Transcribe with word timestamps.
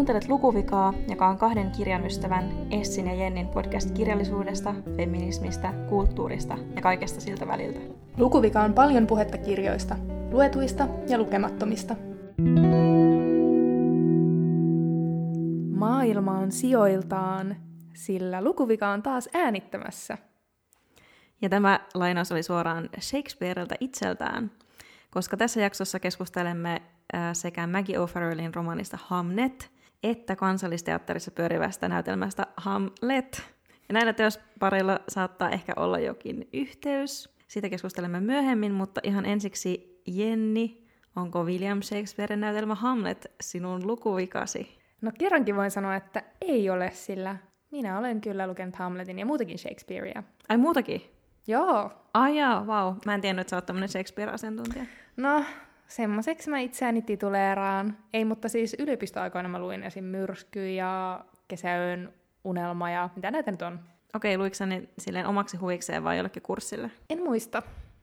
Kuuntelet 0.00 0.28
Lukuvikaa, 0.28 0.94
joka 1.08 1.28
on 1.28 1.38
kahden 1.38 1.70
kirjan 1.70 2.06
ystävän 2.06 2.50
Essin 2.70 3.06
ja 3.06 3.14
Jennin 3.14 3.48
podcast 3.48 3.90
kirjallisuudesta, 3.90 4.74
feminismistä, 4.96 5.72
kulttuurista 5.88 6.58
ja 6.76 6.82
kaikesta 6.82 7.20
siltä 7.20 7.46
väliltä. 7.46 7.80
Lukuvika 8.16 8.60
on 8.60 8.74
paljon 8.74 9.06
puhetta 9.06 9.38
kirjoista, 9.38 9.96
luetuista 10.30 10.88
ja 11.08 11.18
lukemattomista. 11.18 11.96
Maailma 15.76 16.38
on 16.38 16.52
sijoiltaan, 16.52 17.56
sillä 17.94 18.44
Lukuvika 18.44 18.88
on 18.88 19.02
taas 19.02 19.28
äänittämässä. 19.34 20.18
Ja 21.42 21.48
tämä 21.48 21.80
lainaus 21.94 22.32
oli 22.32 22.42
suoraan 22.42 22.88
Shakespearelta 23.00 23.74
itseltään, 23.80 24.50
koska 25.10 25.36
tässä 25.36 25.60
jaksossa 25.60 26.00
keskustelemme 26.00 26.82
sekä 27.32 27.66
Maggie 27.66 27.98
O'Farrellin 27.98 28.54
romanista 28.54 28.98
Hamnet, 29.02 29.79
että 30.02 30.36
kansallisteatterissa 30.36 31.30
pyörivästä 31.30 31.88
näytelmästä 31.88 32.46
Hamlet. 32.56 33.42
Ja 33.88 33.92
näillä 33.92 34.12
teospareilla 34.12 35.00
saattaa 35.08 35.50
ehkä 35.50 35.72
olla 35.76 35.98
jokin 35.98 36.48
yhteys. 36.52 37.36
Siitä 37.48 37.68
keskustelemme 37.68 38.20
myöhemmin, 38.20 38.72
mutta 38.72 39.00
ihan 39.04 39.26
ensiksi 39.26 40.02
Jenni, 40.06 40.86
onko 41.16 41.44
William 41.44 41.82
Shakespearen 41.82 42.40
näytelmä 42.40 42.74
Hamlet 42.74 43.32
sinun 43.40 43.86
lukuvikasi? 43.86 44.78
No 45.00 45.12
kerrankin 45.18 45.56
voin 45.56 45.70
sanoa, 45.70 45.96
että 45.96 46.22
ei 46.40 46.70
ole, 46.70 46.90
sillä 46.94 47.36
minä 47.70 47.98
olen 47.98 48.20
kyllä 48.20 48.46
lukenut 48.46 48.76
Hamletin 48.76 49.18
ja 49.18 49.26
muutakin 49.26 49.58
Shakespearea. 49.58 50.22
Ai 50.48 50.56
muutakin? 50.56 51.02
Joo. 51.46 51.90
Ai 52.14 52.38
joo, 52.38 52.66
vau. 52.66 52.94
Mä 53.06 53.14
en 53.14 53.20
tiennyt, 53.20 53.40
että 53.40 53.50
sä 53.50 53.56
oot 53.56 53.66
tämmönen 53.66 53.88
Shakespeare-asiantuntija. 53.88 54.84
No, 55.16 55.44
semmoiseksi 55.90 56.50
mä 56.50 56.58
itseäni 56.58 57.02
tituleeraan. 57.02 57.96
Ei, 58.12 58.24
mutta 58.24 58.48
siis 58.48 58.76
yliopistoaikoina 58.78 59.48
mä 59.48 59.58
luin 59.58 59.82
esim. 59.82 60.04
Myrsky 60.04 60.70
ja 60.70 61.24
Kesäyön 61.48 62.12
unelma 62.44 62.90
ja 62.90 63.08
mitä 63.16 63.30
näitä 63.30 63.50
nyt 63.50 63.62
on. 63.62 63.80
Okei, 64.14 64.38
luiko 64.38 64.54
sä 64.54 64.66
ne 64.66 64.82
silleen 64.98 65.26
omaksi 65.26 65.56
huvikseen 65.56 66.04
vai 66.04 66.16
jollekin 66.16 66.42
kurssille? 66.42 66.90
En 67.10 67.22
muista, 67.22 67.62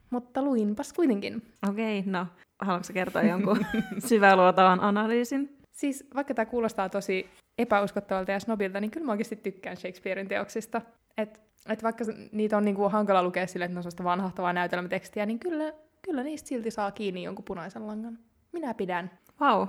mutta 0.09 0.41
luinpas 0.41 0.93
kuitenkin. 0.93 1.41
Okei, 1.69 2.03
no 2.05 2.27
haluatko 2.59 2.93
kertoa 2.93 3.21
jonkun 3.21 3.65
syväluotavan 4.09 4.79
analyysin? 4.79 5.57
Siis 5.71 6.07
vaikka 6.15 6.33
tämä 6.33 6.45
kuulostaa 6.45 6.89
tosi 6.89 7.29
epäuskottavalta 7.57 8.31
ja 8.31 8.39
snobilta, 8.39 8.79
niin 8.79 8.91
kyllä 8.91 9.05
mä 9.05 9.11
oikeasti 9.11 9.35
tykkään 9.35 9.77
Shakespearein 9.77 10.27
teoksista. 10.27 10.81
Et, 11.17 11.41
et 11.69 11.83
vaikka 11.83 12.05
niitä 12.31 12.57
on 12.57 12.65
niinku 12.65 12.89
hankala 12.89 13.23
lukea 13.23 13.47
sille, 13.47 13.65
että 13.65 13.73
ne 13.73 13.79
on 13.79 13.83
sellaista 13.83 14.03
vanhahtavaa 14.03 14.53
näytelmätekstiä, 14.53 15.25
niin 15.25 15.39
kyllä 15.39 15.73
kyllä 16.01 16.23
niistä 16.23 16.47
silti 16.47 16.71
saa 16.71 16.91
kiinni 16.91 17.23
jonkun 17.23 17.45
punaisen 17.45 17.87
langan. 17.87 18.19
Minä 18.51 18.73
pidän. 18.73 19.11
Vau. 19.39 19.59
Wow. 19.59 19.67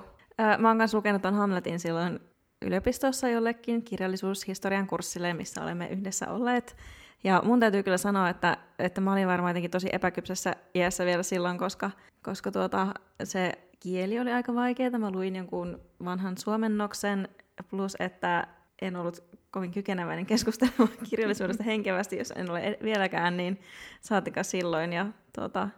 Mä 0.57 0.67
oon 0.67 0.77
myös 0.77 0.93
lukenut 0.93 1.21
ton 1.21 1.33
Hamletin 1.33 1.79
silloin 1.79 2.19
yliopistossa 2.61 3.29
jollekin 3.29 3.83
kirjallisuushistorian 3.83 4.87
kurssille, 4.87 5.33
missä 5.33 5.63
olemme 5.63 5.87
yhdessä 5.87 6.29
olleet. 6.29 6.75
Ja 7.23 7.41
mun 7.45 7.59
täytyy 7.59 7.83
kyllä 7.83 7.97
sanoa, 7.97 8.29
että, 8.29 8.57
että 8.79 9.01
mä 9.01 9.13
olin 9.13 9.27
varmaan 9.27 9.51
jotenkin 9.51 9.71
tosi 9.71 9.89
epäkypsessä 9.91 10.55
iässä 10.75 11.05
vielä 11.05 11.23
silloin, 11.23 11.57
koska, 11.57 11.91
koska 12.23 12.51
tuota, 12.51 12.87
se 13.23 13.51
kieli 13.79 14.19
oli 14.19 14.31
aika 14.31 14.55
vaikeaa. 14.55 14.99
Mä 14.99 15.11
luin 15.11 15.35
jonkun 15.35 15.81
vanhan 16.05 16.37
suomennoksen, 16.37 17.27
plus 17.69 17.95
että 17.99 18.47
en 18.81 18.95
ollut 18.95 19.23
kovin 19.51 19.71
kykeneväinen 19.71 20.25
keskustelemaan 20.25 20.89
kirjallisuudesta 21.09 21.63
henkevästi, 21.63 22.17
jos 22.17 22.33
en 22.35 22.51
ole 22.51 22.77
vieläkään, 22.83 23.37
niin 23.37 23.59
saatika 24.01 24.43
silloin. 24.43 24.93
Ja 24.93 25.05
tuota, 25.35 25.69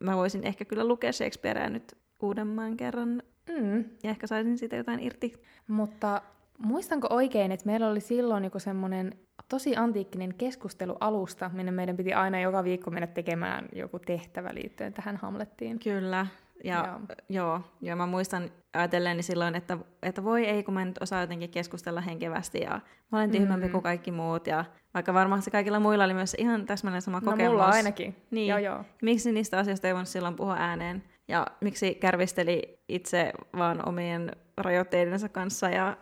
mä 0.00 0.16
voisin 0.16 0.44
ehkä 0.44 0.64
kyllä 0.64 0.84
lukea 0.84 1.12
Shakespearea 1.12 1.70
nyt 1.70 1.96
uudemman 2.22 2.76
kerran 2.76 3.22
mm. 3.48 3.84
ja 4.02 4.10
ehkä 4.10 4.26
saisin 4.26 4.58
siitä 4.58 4.76
jotain 4.76 5.00
irti. 5.00 5.32
Mutta 5.68 6.22
muistanko 6.58 7.06
oikein, 7.10 7.52
että 7.52 7.66
meillä 7.66 7.88
oli 7.88 8.00
silloin 8.00 8.44
joku 8.44 8.58
semmoinen 8.58 9.18
tosi 9.48 9.76
antiikkinen 9.76 10.34
keskustelualusta, 10.34 11.50
minne 11.54 11.72
meidän 11.72 11.96
piti 11.96 12.12
aina 12.12 12.40
joka 12.40 12.64
viikko 12.64 12.90
mennä 12.90 13.06
tekemään 13.06 13.68
joku 13.72 13.98
tehtävä 13.98 14.54
liittyen 14.54 14.92
tähän 14.92 15.16
Hamlettiin. 15.16 15.78
Kyllä, 15.78 16.26
ja, 16.64 16.84
joo. 16.86 17.00
joo, 17.28 17.60
joo, 17.80 17.96
mä 17.96 18.06
muistan 18.06 18.50
ajatelleeni 18.74 19.22
silloin, 19.22 19.54
että, 19.54 19.78
että 20.02 20.24
voi 20.24 20.46
ei, 20.46 20.62
kun 20.62 20.74
mä 20.74 20.84
nyt 20.84 21.02
osaa 21.02 21.20
jotenkin 21.20 21.50
keskustella 21.50 22.00
henkevästi 22.00 22.60
ja 22.60 22.80
mä 23.12 23.18
olen 23.18 23.30
tyhmämpi 23.30 23.66
mm. 23.66 23.72
kuin 23.72 23.82
kaikki 23.82 24.12
muut. 24.12 24.46
Ja 24.46 24.64
vaikka 24.94 25.14
varmasti 25.14 25.50
kaikilla 25.50 25.80
muilla 25.80 26.04
oli 26.04 26.14
myös 26.14 26.34
ihan 26.38 26.66
täsmälleen 26.66 27.02
sama 27.02 27.20
no, 27.20 27.30
kokemus. 27.30 27.50
mulla 27.50 27.66
ainakin. 27.66 28.16
Niin. 28.30 28.48
Joo, 28.48 28.58
joo. 28.58 28.84
Miksi 29.02 29.32
niistä 29.32 29.58
asioista 29.58 29.88
ei 29.88 29.94
voinut 29.94 30.08
silloin 30.08 30.36
puhua 30.36 30.56
ääneen? 30.58 31.04
Ja 31.28 31.46
miksi 31.60 31.94
kärvisteli 31.94 32.78
itse 32.88 33.32
vaan 33.56 33.88
omien 33.88 34.32
rajoitteidensa 34.56 35.28
kanssa 35.28 35.68
ja 35.68 35.96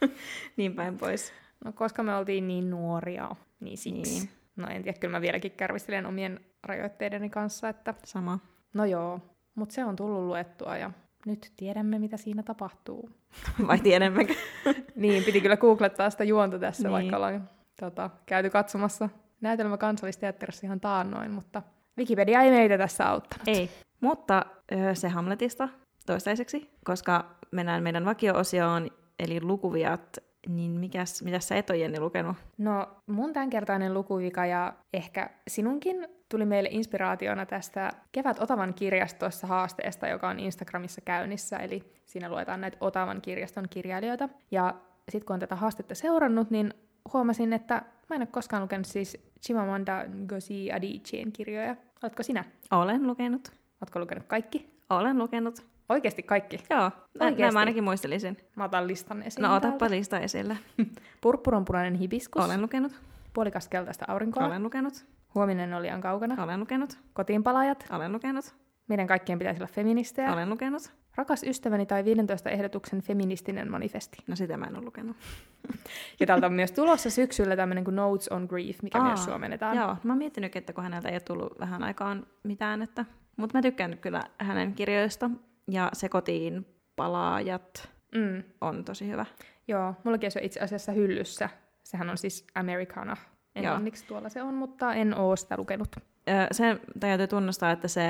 niin 0.56 0.74
päin 0.74 0.98
pois? 0.98 1.32
No 1.64 1.72
koska 1.72 2.02
me 2.02 2.14
oltiin 2.14 2.48
niin 2.48 2.70
nuoria, 2.70 3.30
niin 3.60 3.78
siksi. 3.78 4.18
Niin. 4.18 4.28
No 4.56 4.68
en 4.68 4.82
tiedä, 4.82 4.98
kyllä 4.98 5.12
mä 5.12 5.20
vieläkin 5.20 5.52
kärvistelen 5.52 6.06
omien 6.06 6.40
rajoitteideni 6.62 7.30
kanssa. 7.30 7.68
Että... 7.68 7.94
Sama. 8.04 8.38
No 8.74 8.84
joo, 8.84 9.20
mutta 9.54 9.74
se 9.74 9.84
on 9.84 9.96
tullut 9.96 10.24
luettua 10.24 10.76
ja 10.76 10.90
nyt 11.26 11.52
tiedämme, 11.56 11.98
mitä 11.98 12.16
siinä 12.16 12.42
tapahtuu. 12.42 13.10
Vai 13.66 13.78
tiedämmekö? 13.78 14.34
niin, 14.96 15.24
piti 15.24 15.40
kyllä 15.40 15.56
googlettaa 15.56 16.10
sitä 16.10 16.24
juonta 16.24 16.58
tässä, 16.58 16.82
niin. 16.82 16.92
vaikka 16.92 17.16
ollaan 17.16 17.50
tota, 17.80 18.10
käyty 18.26 18.50
katsomassa 18.50 19.08
näytelmä 19.40 19.76
kansallisteatterissa 19.76 20.66
ihan 20.66 20.80
taannoin, 20.80 21.30
mutta 21.30 21.62
Wikipedia 21.98 22.42
ei 22.42 22.50
meitä 22.50 22.78
tässä 22.78 23.08
auttanut. 23.08 23.48
Ei, 23.48 23.70
mutta 24.00 24.46
se 24.94 25.08
Hamletista 25.08 25.68
toistaiseksi, 26.06 26.70
koska 26.84 27.36
mennään 27.50 27.82
meidän 27.82 28.04
vakio-osioon, 28.04 28.90
eli 29.18 29.40
lukuviat, 29.40 30.18
niin 30.48 30.70
mikäs, 30.70 31.22
mitä 31.22 31.40
sä 31.40 31.56
et 31.56 31.70
ole 31.70 31.78
Jenni 31.78 32.00
lukenut? 32.00 32.36
No 32.58 32.88
mun 33.06 33.32
tämänkertainen 33.32 33.94
lukuvika 33.94 34.46
ja 34.46 34.72
ehkä 34.92 35.30
sinunkin 35.48 36.08
tuli 36.28 36.44
meille 36.44 36.68
inspiraationa 36.72 37.46
tästä 37.46 37.90
Kevät 38.12 38.40
Otavan 38.40 38.74
kirjastossa 38.74 39.46
haasteesta, 39.46 40.08
joka 40.08 40.28
on 40.28 40.40
Instagramissa 40.40 41.00
käynnissä, 41.00 41.56
eli 41.56 41.92
siinä 42.06 42.28
luetaan 42.28 42.60
näitä 42.60 42.76
Otavan 42.80 43.20
kirjaston 43.20 43.64
kirjailijoita. 43.70 44.28
Ja 44.50 44.74
sitten 45.08 45.26
kun 45.26 45.34
on 45.34 45.40
tätä 45.40 45.56
haastetta 45.56 45.94
seurannut, 45.94 46.50
niin 46.50 46.74
huomasin, 47.12 47.52
että 47.52 47.74
mä 48.10 48.16
en 48.16 48.22
ole 48.22 48.26
koskaan 48.26 48.62
lukenut 48.62 48.86
siis 48.86 49.18
Chimamanda 49.42 50.04
Ngozi 50.08 50.72
Adichin 50.72 51.32
kirjoja. 51.32 51.76
Oletko 52.02 52.22
sinä? 52.22 52.44
Olen 52.70 53.06
lukenut. 53.06 53.52
Oletko 53.80 54.00
lukenut 54.00 54.24
kaikki? 54.26 54.78
Olen 54.90 55.18
lukenut. 55.18 55.71
Oikeasti 55.88 56.22
kaikki? 56.22 56.58
Joo, 56.70 56.90
Oikeasti. 57.20 57.42
nämä 57.42 57.58
ainakin 57.58 57.84
muistelisin. 57.84 58.36
Mä 58.56 58.64
otan 58.64 58.86
listan 58.86 59.22
esiin 59.22 59.42
No 59.42 59.56
otappa 59.56 59.90
lista 59.90 60.20
esille. 60.20 60.58
Purppuronpunainen 61.20 61.94
hibiskus. 61.94 62.44
Olen 62.44 62.62
lukenut. 62.62 62.92
Puolikas 63.32 63.68
keltaista 63.68 64.04
aurinkoa. 64.08 64.46
Olen 64.46 64.62
lukenut. 64.62 65.04
Huominen 65.34 65.74
on 65.74 65.82
liian 65.82 66.00
kaukana. 66.00 66.44
Olen 66.44 66.60
lukenut. 66.60 66.98
Kotiinpalajat. 67.12 67.86
Olen 67.90 68.12
lukenut. 68.12 68.54
Meidän 68.88 69.06
kaikkien 69.06 69.38
pitäisi 69.38 69.60
olla 69.60 69.72
feministejä. 69.72 70.32
Olen 70.32 70.50
lukenut. 70.50 70.92
Rakas 71.16 71.42
ystäväni 71.42 71.86
tai 71.86 72.04
15 72.04 72.50
ehdotuksen 72.50 73.02
feministinen 73.02 73.70
manifesti. 73.70 74.18
No 74.26 74.36
sitä 74.36 74.56
mä 74.56 74.66
en 74.66 74.76
ole 74.76 74.84
lukenut. 74.84 75.16
ja 76.20 76.26
täältä 76.26 76.46
on 76.46 76.52
myös 76.52 76.72
tulossa 76.72 77.10
syksyllä 77.10 77.56
tämmöinen 77.56 77.84
kuin 77.84 77.96
Notes 77.96 78.28
on 78.28 78.46
Grief, 78.48 78.82
mikä 78.82 78.98
Aa, 78.98 79.04
myös 79.04 79.24
suomennetaan. 79.24 79.76
Joo, 79.76 79.96
mä 80.02 80.12
oon 80.12 80.18
miettinyt, 80.18 80.56
että 80.56 80.72
kun 80.72 80.84
häneltä 80.84 81.08
ei 81.08 81.14
ole 81.14 81.20
tullut 81.20 81.60
vähän 81.60 81.82
aikaan 81.82 82.26
mitään, 82.42 82.82
että... 82.82 83.04
Mutta 83.36 83.58
mä 83.58 83.62
tykkään 83.62 83.98
kyllä 83.98 84.22
hänen 84.38 84.74
kirjoista. 84.74 85.30
Ja 85.70 85.90
se 85.92 86.08
kotiin 86.08 86.66
palaajat 86.96 87.88
mm. 88.14 88.42
on 88.60 88.84
tosi 88.84 89.08
hyvä. 89.08 89.26
Joo, 89.68 89.94
mullakin 90.04 90.30
se 90.30 90.38
on 90.38 90.44
itse 90.44 90.60
asiassa 90.60 90.92
hyllyssä. 90.92 91.48
Sehän 91.84 92.10
on 92.10 92.18
siis 92.18 92.46
Americana 92.54 93.16
Englanniksi 93.54 94.06
tuolla 94.06 94.28
se 94.28 94.42
on, 94.42 94.54
mutta 94.54 94.94
en 94.94 95.14
oo 95.14 95.36
sitä 95.36 95.56
lukenut. 95.56 95.96
Se 96.52 96.76
täytyy 97.00 97.26
tunnustaa, 97.26 97.70
että 97.70 97.88
se 97.88 98.02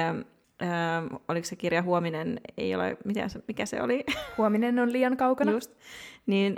Öö, 0.63 1.19
oliko 1.29 1.45
se 1.45 1.57
kirja 1.57 1.83
Huominen, 1.83 2.41
ei 2.57 2.75
ole, 2.75 2.97
mitä 3.05 3.29
se, 3.29 3.41
mikä 3.49 3.67
se 3.67 3.83
oli? 3.83 4.05
Huominen 4.39 4.79
on 4.79 4.93
liian 4.93 5.17
kaukana. 5.17 5.53
Just. 5.53 5.75
Niin 6.27 6.57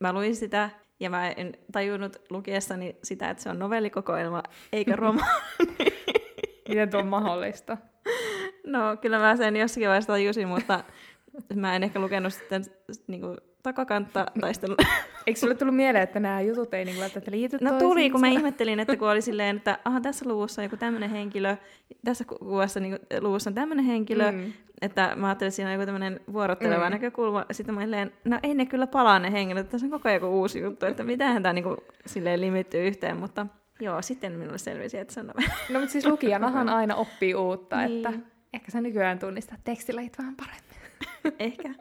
mä 0.00 0.12
luin 0.12 0.36
sitä, 0.36 0.70
ja 1.00 1.10
mä 1.10 1.30
en 1.30 1.52
tajunnut 1.72 2.16
lukiessani 2.30 2.96
sitä, 3.02 3.30
että 3.30 3.42
se 3.42 3.50
on 3.50 3.58
novellikokoelma, 3.58 4.42
eikä 4.72 4.96
romaani. 5.06 5.92
Miten 6.68 6.90
tuo 6.90 7.00
on 7.00 7.06
mahdollista? 7.06 7.76
No, 8.66 8.96
kyllä 9.00 9.18
mä 9.18 9.36
sen 9.36 9.56
jossakin 9.56 9.88
vaiheessa 9.88 10.12
tajusin, 10.12 10.48
mutta 10.48 10.84
mä 11.54 11.76
en 11.76 11.82
ehkä 11.82 12.00
lukenut 12.00 12.32
sitten 12.32 12.64
niin 13.06 13.20
kuin, 13.20 13.36
takakantta 13.62 14.26
taistelun. 14.40 14.76
Eikö 15.26 15.40
sulle 15.40 15.54
tullut 15.54 15.76
mieleen, 15.76 16.04
että 16.04 16.20
nämä 16.20 16.40
jutut 16.40 16.74
ei 16.74 16.84
niin 16.84 17.00
välttämättä 17.00 17.30
liity 17.30 17.58
No 17.60 17.78
tuli, 17.78 18.10
kun 18.10 18.20
mä 18.20 18.28
ihmettelin, 18.28 18.80
että 18.80 18.96
kun 18.96 19.08
oli 19.08 19.22
silleen, 19.22 19.56
että 19.56 19.78
aha, 19.84 20.00
tässä 20.00 20.28
luvussa 20.28 20.62
on 20.62 20.64
joku 20.64 20.76
tämmöinen 20.76 21.10
henkilö, 21.10 21.56
tässä 22.04 22.24
kuvassa 22.24 22.80
niin 22.80 22.98
kuin, 22.98 23.22
luvussa 23.22 23.50
on 23.50 23.54
tämmöinen 23.54 23.84
henkilö, 23.84 24.32
mm. 24.32 24.52
että 24.82 25.12
mä 25.16 25.26
ajattelin, 25.26 25.48
että 25.48 25.56
siinä 25.56 25.68
on 25.68 25.74
joku 25.74 25.86
tämmöinen 25.86 26.20
vuorotteleva 26.32 26.84
mm. 26.84 26.90
näkökulma. 26.90 27.46
Sitten 27.50 27.74
mä 27.74 27.80
olin, 27.80 28.12
no 28.24 28.38
ei 28.42 28.54
ne 28.54 28.66
kyllä 28.66 28.86
palaa 28.86 29.18
ne 29.18 29.32
henkilöt, 29.32 29.68
tässä 29.68 29.86
on 29.86 29.90
koko 29.90 30.08
ajan 30.08 30.22
joku 30.22 30.40
uusi 30.40 30.60
juttu, 30.60 30.86
että 30.86 31.04
mitähän 31.04 31.42
tämä 31.42 31.52
niin 31.52 31.64
kuin, 31.64 31.76
silleen 32.06 32.40
limittyy 32.40 32.86
yhteen, 32.86 33.16
mutta 33.16 33.46
joo, 33.80 34.02
sitten 34.02 34.32
minulle 34.32 34.58
selvisi, 34.58 34.98
että 34.98 35.14
se 35.14 35.20
on... 35.20 35.26
No 35.70 35.80
mutta 35.80 35.92
siis 35.92 36.06
lukijanahan 36.06 36.68
aina 36.68 36.94
oppii 36.94 37.34
uutta, 37.34 37.76
niin. 37.76 37.96
että 37.96 38.35
ehkä 38.52 38.70
sä 38.70 38.80
nykyään 38.80 39.18
tunnistat 39.18 39.60
tekstilajit 39.64 40.18
vähän 40.18 40.36
paremmin. 40.36 40.76
Ehkä. 41.38 41.74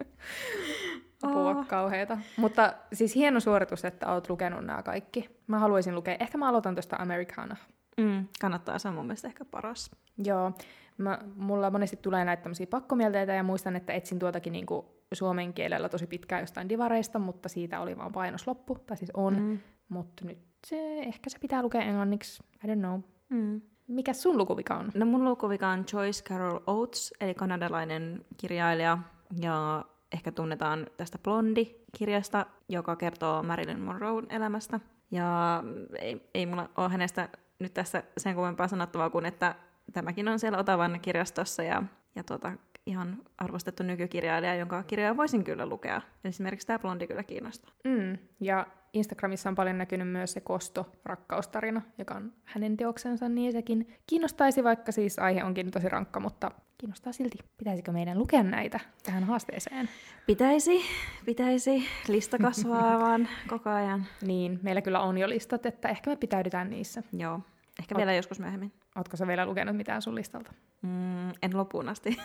Apua 1.24 1.52
Oh. 1.52 1.68
kauheita. 1.68 2.18
Mutta 2.38 2.74
siis 2.94 3.16
hieno 3.16 3.40
suoritus, 3.40 3.86
että 3.86 4.12
oot 4.14 4.30
lukenut 4.30 4.66
nämä 4.66 4.84
kaikki. 4.84 5.30
Mä 5.48 5.60
haluaisin 5.60 5.96
lukea. 5.96 6.18
Ehkä 6.20 6.38
mä 6.38 6.50
aloitan 6.50 6.76
tuosta 6.76 6.96
Americana. 7.00 7.56
Mm, 7.98 8.28
kannattaa, 8.42 8.80
se 8.80 8.88
on 8.88 8.94
mun 8.94 9.06
mielestä 9.06 9.28
ehkä 9.28 9.46
paras. 9.46 9.92
Joo. 10.18 10.52
Mä, 10.98 11.20
mulla 11.36 11.72
monesti 11.72 11.98
tulee 12.02 12.26
näitä 12.26 12.44
tämmöisiä 12.44 12.68
pakkomielteitä 12.68 13.34
ja 13.34 13.44
muistan, 13.44 13.76
että 13.76 13.94
etsin 13.94 14.20
tuotakin 14.20 14.54
niinku 14.54 15.04
suomen 15.14 15.54
kielellä 15.54 15.90
tosi 15.90 16.08
pitkään 16.08 16.42
jostain 16.42 16.70
divareista, 16.70 17.20
mutta 17.20 17.50
siitä 17.50 17.80
oli 17.80 17.98
vaan 17.98 18.12
painos 18.12 18.48
loppu. 18.48 18.76
Tai 18.76 18.98
siis 18.98 19.12
on. 19.14 19.40
Mm. 19.40 19.60
Mutta 19.90 20.26
nyt 20.26 20.38
se, 20.68 21.00
ehkä 21.00 21.30
se 21.30 21.40
pitää 21.40 21.62
lukea 21.64 21.82
englanniksi. 21.82 22.44
I 22.64 22.68
don't 22.68 22.80
know. 22.80 23.00
Mm. 23.30 23.62
Mikä 23.88 24.14
sun 24.14 24.38
lukuvika 24.38 24.76
on? 24.76 24.92
No 24.94 25.06
mun 25.06 25.24
lukuvika 25.24 25.68
on 25.68 25.86
Joyce 25.94 26.24
Carol 26.24 26.60
Oates, 26.68 27.14
eli 27.22 27.34
kanadalainen 27.34 28.26
kirjailija, 28.38 28.98
ja 29.42 29.86
ehkä 30.12 30.32
tunnetaan 30.32 30.88
tästä 30.98 31.18
Blondi-kirjasta, 31.18 32.46
joka 32.70 32.96
kertoo 32.96 33.44
Marilyn 33.44 33.80
Monroen 33.82 34.26
elämästä. 34.30 34.80
Ja 35.12 35.64
ei, 36.00 36.30
ei 36.34 36.46
mulla 36.46 36.70
ole 36.78 36.90
hänestä 36.90 37.30
nyt 37.60 37.74
tässä 37.74 38.04
sen 38.18 38.36
kummempaa 38.36 38.68
sanottavaa 38.68 39.10
kuin, 39.10 39.26
että 39.26 39.56
tämäkin 39.94 40.28
on 40.28 40.40
siellä 40.40 40.58
Otavan 40.58 41.00
kirjastossa 41.02 41.64
ja, 41.64 41.84
ja 42.16 42.24
tuota, 42.24 42.52
ihan 42.86 43.18
arvostettu 43.38 43.84
nykykirjailija, 43.84 44.56
jonka 44.56 44.84
kirjoja 44.84 45.18
voisin 45.18 45.44
kyllä 45.44 45.66
lukea. 45.66 46.02
Esimerkiksi 46.24 46.68
tämä 46.68 46.80
Blondi 46.80 47.08
kyllä 47.08 47.24
kiinnostaa. 47.24 47.74
Mm. 47.84 48.18
Ja 48.40 48.68
Instagramissa 48.96 49.50
on 49.50 49.56
paljon 49.56 49.78
näkynyt 49.78 50.08
myös 50.08 50.34
se 50.34 50.40
Kosto-rakkaustarina, 50.40 51.82
joka 51.98 52.14
on 52.14 52.34
hänen 52.46 52.78
teoksensa, 52.78 53.30
niin 53.30 53.52
sekin 53.52 53.94
kiinnostaisi, 54.08 54.64
vaikka 54.64 54.92
siis 54.92 55.20
aihe 55.20 55.44
onkin 55.44 55.72
tosi 55.72 55.90
rankka, 55.90 56.20
mutta 56.20 56.52
kiinnostaa 56.78 57.14
silti. 57.14 57.38
Pitäisikö 57.58 57.92
meidän 57.92 58.20
lukea 58.20 58.44
näitä 58.44 58.80
tähän 59.04 59.24
haasteeseen? 59.24 59.90
Pitäisi, 60.26 60.82
pitäisi. 61.26 61.88
Lista 62.08 62.38
kasvaa 62.38 63.00
vaan 63.06 63.28
koko 63.48 63.70
ajan. 63.70 64.06
Niin, 64.22 64.60
meillä 64.64 64.82
kyllä 64.82 65.00
on 65.00 65.18
jo 65.18 65.30
listat, 65.30 65.66
että 65.66 65.90
ehkä 65.90 66.10
me 66.10 66.16
pitäydytään 66.16 66.70
niissä. 66.70 67.04
Joo, 67.14 67.40
ehkä 67.80 67.96
Ot- 67.96 67.98
vielä 67.98 68.14
joskus 68.14 68.40
myöhemmin. 68.40 68.72
Ootko 68.96 69.18
sä 69.18 69.28
vielä 69.28 69.46
lukenut 69.46 69.78
mitään 69.78 70.02
sun 70.02 70.16
listalta? 70.16 70.54
Mm, 70.82 71.30
en 71.30 71.52
loppuun 71.54 71.90
asti. 71.90 72.18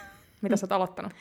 Mitä 0.43 0.57
sä 0.57 0.65
oot 0.65 0.73
aloittanut? 0.79 1.13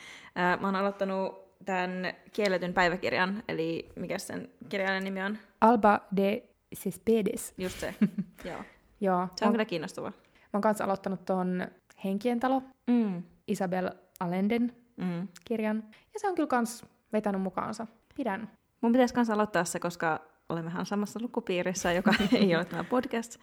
Mä 0.60 0.66
oon 0.66 0.76
aloittanut 0.76 1.49
tämän 1.64 2.12
kielletyn 2.32 2.74
päiväkirjan, 2.74 3.42
eli 3.48 3.88
mikä 3.96 4.18
sen 4.18 4.48
kirjailijan 4.68 5.04
nimi 5.04 5.22
on? 5.22 5.38
Alba 5.60 6.00
de 6.16 6.42
Cespedes. 6.76 7.54
Just 7.58 7.80
se. 7.80 7.94
Joo. 8.44 8.62
Joo, 9.00 9.28
Se 9.36 9.44
on 9.44 9.48
mä, 9.48 9.52
kyllä 9.52 9.64
kiinnostava. 9.64 10.10
mä 10.10 10.50
oon 10.52 10.60
kanssa 10.62 10.84
aloittanut 10.84 11.24
ton 11.24 11.66
Henkien 12.04 12.40
talo, 12.40 12.62
Mm. 12.86 13.22
Isabel 13.48 13.90
Allenden 14.20 14.72
Mm. 14.96 15.28
kirjan. 15.44 15.84
Ja 16.14 16.20
se 16.20 16.28
on 16.28 16.34
kyllä 16.34 16.46
kans 16.46 16.86
vetänyt 17.12 17.40
mukaansa. 17.42 17.86
Pidän. 18.16 18.50
Mun 18.80 18.92
pitäisi 18.92 19.14
myös 19.14 19.30
aloittaa 19.30 19.64
se, 19.64 19.80
koska 19.80 20.20
olemmehan 20.48 20.86
samassa 20.86 21.20
lukupiirissä, 21.22 21.92
joka 21.92 22.14
ei 22.32 22.56
ole 22.56 22.64
tämä 22.64 22.84
podcast, 22.84 23.36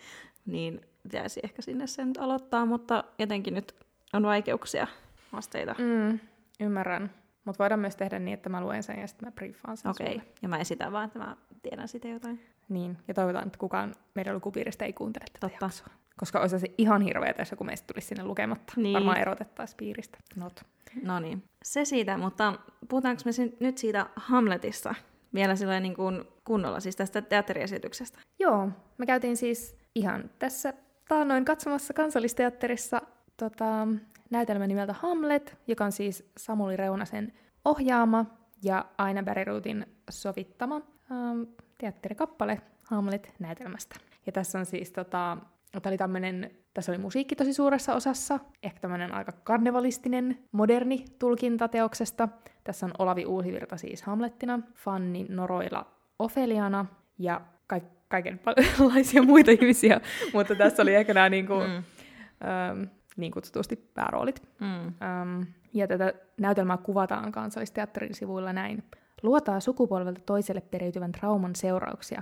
niin 0.46 0.82
pitäisi 1.04 1.40
ehkä 1.44 1.62
sinne 1.62 1.88
sen 1.88 2.08
nyt 2.08 2.18
aloittaa, 2.18 2.66
mutta 2.66 3.04
jotenkin 3.20 3.54
nyt 3.54 3.76
on 4.14 4.24
vaikeuksia, 4.24 4.88
haasteita. 5.32 5.76
Mm, 5.78 6.20
ymmärrän. 6.60 7.12
Mutta 7.48 7.64
voidaan 7.64 7.80
myös 7.80 7.96
tehdä 7.96 8.20
niin, 8.20 8.34
että 8.34 8.50
mä 8.50 8.62
luen 8.62 8.84
sen 8.84 9.00
ja 9.00 9.08
sitten 9.08 9.28
mä 9.28 9.32
briefaan 9.32 9.78
sen 9.78 9.92
Okei, 9.92 10.08
okay. 10.08 10.20
sulle. 10.20 10.34
ja 10.42 10.50
mä 10.50 10.58
esitän 10.58 10.92
vaan, 10.92 11.06
että 11.06 11.20
mä 11.20 11.38
tiedän 11.62 11.88
siitä 11.88 12.08
jotain. 12.08 12.46
Niin, 12.70 12.98
ja 13.08 13.14
toivotaan, 13.14 13.48
että 13.48 13.60
kukaan 13.60 13.96
meidän 14.16 14.36
lukupiiristä 14.36 14.86
ei 14.86 14.94
kuuntele 14.94 15.26
tätä 15.34 15.50
Totta. 15.50 15.66
jaksoa. 15.66 15.88
Koska 16.18 16.40
olisi 16.40 16.60
se 16.60 16.68
ihan 16.78 17.02
hirveä, 17.02 17.34
jos 17.40 17.52
joku 17.52 17.64
meistä 17.64 17.88
tulisi 17.88 18.08
sinne 18.08 18.24
lukematta. 18.24 18.74
Niin. 18.76 18.94
Varmaan 18.94 19.18
erotettaisiin 19.18 19.78
piiristä. 19.78 20.18
Not. 20.36 20.66
No 21.04 21.20
niin, 21.20 21.44
se 21.64 21.86
siitä, 21.86 22.18
mutta 22.18 22.54
puhutaanko 22.90 23.22
me 23.26 23.32
nyt 23.60 23.78
siitä 23.78 24.06
Hamletista 24.16 24.96
vielä 25.34 25.56
silleen 25.56 25.84
niin 25.84 25.96
kuin 25.96 26.24
kunnolla, 26.44 26.80
siis 26.80 26.96
tästä 26.96 27.22
teatteriesityksestä? 27.22 28.20
Joo, 28.40 28.70
me 28.98 29.06
käytiin 29.06 29.38
siis 29.38 29.78
ihan 29.96 30.30
tässä 30.40 30.74
taannoin 31.08 31.46
katsomassa 31.46 31.94
kansallisteatterissa 31.94 33.02
tota, 33.38 33.88
näytelmä 34.30 34.68
nimeltä 34.68 34.94
Hamlet, 34.94 35.58
joka 35.68 35.86
on 35.86 35.92
siis 35.92 36.32
Samuli 36.38 36.78
Reunasen 36.78 37.34
ohjaama 37.66 38.26
ja 38.64 38.86
Aina 38.98 39.24
Bäriruutin 39.24 39.86
sovittama 40.10 40.76
ähm, 41.12 41.42
teatterikappale 41.78 42.62
Hamlet-näytelmästä. 42.84 43.96
Ja 44.26 44.32
tässä 44.32 44.60
on 44.60 44.66
siis, 44.66 44.92
tota, 44.92 45.38
tää 45.72 45.90
oli 45.90 45.98
tämmönen, 45.98 46.52
tässä 46.74 46.92
oli 46.92 47.00
musiikki 47.00 47.36
tosi 47.36 47.54
suuressa 47.54 47.96
osassa, 47.96 48.40
ehkä 48.64 48.80
tämmönen 48.80 49.14
aika 49.14 49.32
karnevalistinen, 49.32 50.40
moderni 50.52 51.06
tulkinta 51.20 51.68
teoksesta. 51.68 52.30
Tässä 52.64 52.86
on 52.86 52.92
Olavi 53.00 53.26
Uusivirta 53.26 53.78
siis 53.78 54.04
Hamlettina, 54.04 54.60
Fanni 54.74 55.26
Noroila 55.30 55.86
Ofeliana 56.20 56.86
ja 57.20 57.42
ka- 57.68 57.82
kaikenlaisia 58.08 59.24
muita 59.32 59.52
ihmisiä, 59.52 60.02
mutta 60.34 60.56
tässä 60.56 60.82
oli 60.82 60.96
ehkä 60.96 61.14
nämä 61.14 61.30
niinku, 61.30 61.54
mm. 61.54 61.76
äm, 61.76 62.88
niin 63.18 63.32
kutsutusti 63.32 63.76
pääroolit. 63.94 64.42
Mm. 64.60 64.88
Äm, 64.88 65.46
ja 65.74 65.88
tätä 65.88 66.14
näytelmää 66.38 66.78
kuvataan 66.78 67.32
kansallisteatterin 67.32 68.16
sivuilla 68.16 68.54
näin. 68.54 68.84
Luotaa 69.24 69.60
sukupolvelta 69.60 70.22
toiselle 70.26 70.62
periytyvän 70.62 71.12
trauman 71.12 71.56
seurauksia, 71.56 72.22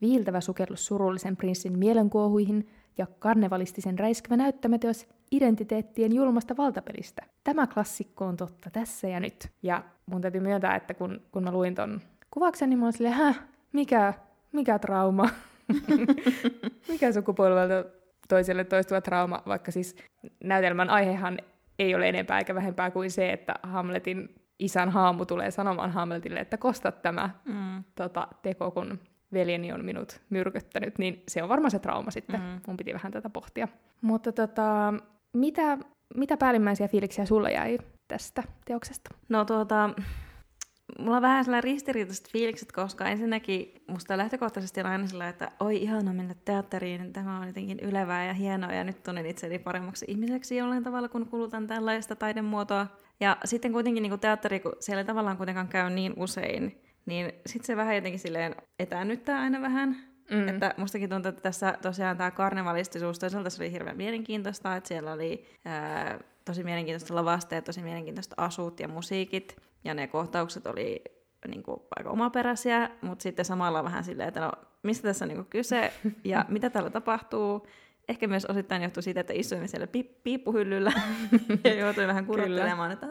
viiltävä 0.00 0.40
sukellus 0.40 0.86
surullisen 0.86 1.36
prinssin 1.36 1.78
mielenkuohuihin 1.78 2.68
ja 2.98 3.06
karnevalistisen 3.18 3.98
räiskyvä 3.98 4.36
näyttämäteos 4.36 5.06
identiteettien 5.30 6.14
julmasta 6.14 6.56
valtapelistä. 6.56 7.22
Tämä 7.44 7.66
klassikko 7.66 8.24
on 8.24 8.36
totta 8.36 8.70
tässä 8.70 9.08
ja 9.08 9.20
nyt. 9.20 9.48
Ja 9.62 9.84
mun 10.06 10.20
täytyy 10.20 10.40
myöntää, 10.40 10.76
että 10.76 10.94
kun, 10.94 11.20
kun 11.32 11.44
mä 11.44 11.52
luin 11.52 11.74
ton 11.74 12.00
kuvauksen, 12.30 12.70
niin 12.70 12.78
mä 12.78 12.84
olin 12.84 12.92
silleen, 12.92 13.34
mikä, 13.72 14.14
mikä 14.52 14.78
trauma? 14.78 15.28
mikä 16.88 17.12
sukupolvelta 17.12 17.88
toiselle 18.28 18.64
toistuva 18.64 19.00
trauma, 19.00 19.42
vaikka 19.46 19.70
siis 19.70 19.96
näytelmän 20.44 20.90
aihehan 20.90 21.38
ei 21.78 21.94
ole 21.94 22.08
enempää 22.08 22.38
eikä 22.38 22.54
vähempää 22.54 22.90
kuin 22.90 23.10
se, 23.10 23.32
että 23.32 23.54
Hamletin 23.62 24.34
isän 24.58 24.90
haamu 24.90 25.26
tulee 25.26 25.50
sanomaan 25.50 25.90
Hamletille, 25.90 26.40
että 26.40 26.56
kosta 26.56 26.92
tämä 26.92 27.30
Mm. 27.44 27.84
tota, 27.94 28.28
teko, 28.42 28.70
kun 28.70 28.98
veljeni 29.32 29.72
on 29.72 29.84
minut 29.84 30.20
myrkyttänyt, 30.30 30.98
niin 30.98 31.22
se 31.28 31.42
on 31.42 31.48
varmaan 31.48 31.70
se 31.70 31.78
trauma 31.78 32.10
sitten. 32.10 32.40
Mm. 32.40 32.60
Mun 32.66 32.76
piti 32.76 32.92
vähän 32.94 33.12
tätä 33.12 33.30
pohtia. 33.30 33.68
Mutta 34.00 34.32
tota, 34.32 34.94
mitä, 35.32 35.78
mitä 36.16 36.36
päällimmäisiä 36.36 36.88
fiiliksiä 36.88 37.26
sulla 37.26 37.50
jäi 37.50 37.78
tästä 38.08 38.42
teoksesta? 38.64 39.10
No 39.28 39.44
tuota, 39.44 39.90
mulla 40.98 41.16
on 41.16 41.22
vähän 41.22 41.44
sellainen 41.44 41.64
ristiriitaiset 41.64 42.30
fiilikset, 42.30 42.72
koska 42.72 43.08
ensinnäkin 43.08 43.74
musta 43.86 44.18
lähtökohtaisesti 44.18 44.80
on 44.80 44.86
aina 44.86 45.06
sillä, 45.06 45.28
että 45.28 45.52
oi 45.60 45.82
ihana 45.82 46.12
mennä 46.12 46.34
teatteriin, 46.44 47.12
tämä 47.12 47.40
on 47.40 47.46
jotenkin 47.46 47.80
ylevää 47.80 48.26
ja 48.26 48.34
hienoa 48.34 48.72
ja 48.72 48.84
nyt 48.84 49.02
tunnen 49.02 49.26
itseni 49.26 49.58
paremmaksi 49.58 50.04
ihmiseksi 50.08 50.56
jollain 50.56 50.84
tavalla, 50.84 51.08
kun 51.08 51.28
kulutan 51.28 51.66
tällaista 51.66 52.16
taidemuotoa. 52.16 52.86
Ja 53.20 53.36
sitten 53.44 53.72
kuitenkin 53.72 54.02
niin 54.02 54.20
teatteri, 54.20 54.60
kun 54.60 54.72
siellä 54.80 55.00
ei 55.00 55.04
tavallaan 55.06 55.36
kuitenkaan 55.36 55.68
käy 55.68 55.90
niin 55.90 56.14
usein, 56.16 56.82
niin 57.06 57.32
sitten 57.46 57.66
se 57.66 57.76
vähän 57.76 57.94
jotenkin 57.94 58.20
silleen 58.20 58.54
etäännyttää 58.78 59.40
aina 59.40 59.60
vähän. 59.60 59.96
Mm. 60.30 60.48
Että 60.48 60.74
mustakin 60.76 61.10
tuntuu, 61.10 61.28
että 61.28 61.42
tässä 61.42 61.78
tosiaan 61.82 62.16
tämä 62.16 62.30
karnevalistisuus, 62.30 63.18
toisaalta 63.18 63.50
se 63.50 63.62
oli 63.62 63.72
hirveän 63.72 63.96
mielenkiintoista, 63.96 64.76
että 64.76 64.88
siellä 64.88 65.12
oli 65.12 65.44
ää, 65.64 66.18
tosi 66.46 66.64
mielenkiintoista 66.64 67.14
lavasteet, 67.14 67.64
tosi 67.64 67.82
mielenkiintoista 67.82 68.34
asut 68.38 68.80
ja 68.80 68.88
musiikit, 68.88 69.56
ja 69.84 69.94
ne 69.94 70.06
kohtaukset 70.06 70.66
oli 70.66 71.04
niin 71.48 71.62
kuin, 71.62 71.80
aika 71.96 72.10
omaperäisiä, 72.10 72.90
mutta 73.02 73.22
sitten 73.22 73.44
samalla 73.44 73.84
vähän 73.84 74.04
silleen, 74.04 74.28
että 74.28 74.40
no, 74.40 74.52
mistä 74.82 75.08
tässä 75.08 75.24
on 75.24 75.28
niin 75.28 75.36
kuin, 75.36 75.46
kyse, 75.46 75.92
ja 76.24 76.44
mitä 76.48 76.70
täällä 76.70 76.90
tapahtuu. 76.90 77.66
Ehkä 78.08 78.26
myös 78.26 78.44
osittain 78.44 78.82
johtuu 78.82 79.02
siitä, 79.02 79.20
että 79.20 79.32
istuimme 79.36 79.68
siellä 79.68 79.86
pi- 79.86 80.20
piippuhyllyllä 80.22 80.92
ja 81.64 81.74
joutuin 81.74 82.08
vähän 82.08 82.26
kurottelemaan, 82.26 82.92
että 82.92 83.06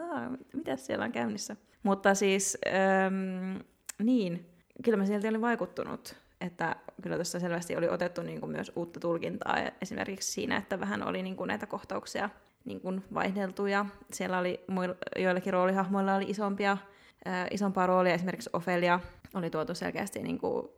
mitä 0.52 0.76
siellä 0.76 1.04
on 1.04 1.12
käynnissä. 1.12 1.56
Mutta 1.82 2.14
siis, 2.14 2.58
äm, 3.06 3.58
niin, 3.98 4.46
kyllä 4.84 4.96
mä 4.96 5.06
sieltä 5.06 5.28
olin 5.28 5.40
vaikuttunut, 5.40 6.16
että 6.40 6.76
kyllä 7.02 7.16
tuossa 7.16 7.40
selvästi 7.40 7.76
oli 7.76 7.88
otettu 7.88 8.22
niin 8.22 8.40
kuin 8.40 8.52
myös 8.52 8.72
uutta 8.76 9.00
tulkintaa 9.00 9.58
ja 9.58 9.72
esimerkiksi 9.82 10.32
siinä, 10.32 10.56
että 10.56 10.80
vähän 10.80 11.02
oli 11.08 11.22
niin 11.22 11.36
kuin 11.36 11.48
näitä 11.48 11.66
kohtauksia 11.66 12.30
niin 12.66 12.80
kuin 12.80 13.04
vaihdeltu 13.14 13.66
ja 13.66 13.86
siellä 14.12 14.38
oli 14.38 14.60
joillakin 15.16 15.52
roolihahmoilla 15.52 16.14
oli 16.14 16.24
isompia, 16.28 16.76
ää, 17.24 17.46
isompaa 17.50 17.86
roolia, 17.86 18.14
esimerkiksi 18.14 18.50
Ofelia 18.52 19.00
oli 19.34 19.50
tuotu 19.50 19.74
selkeästi 19.74 20.22
niin 20.22 20.38
kuin 20.38 20.68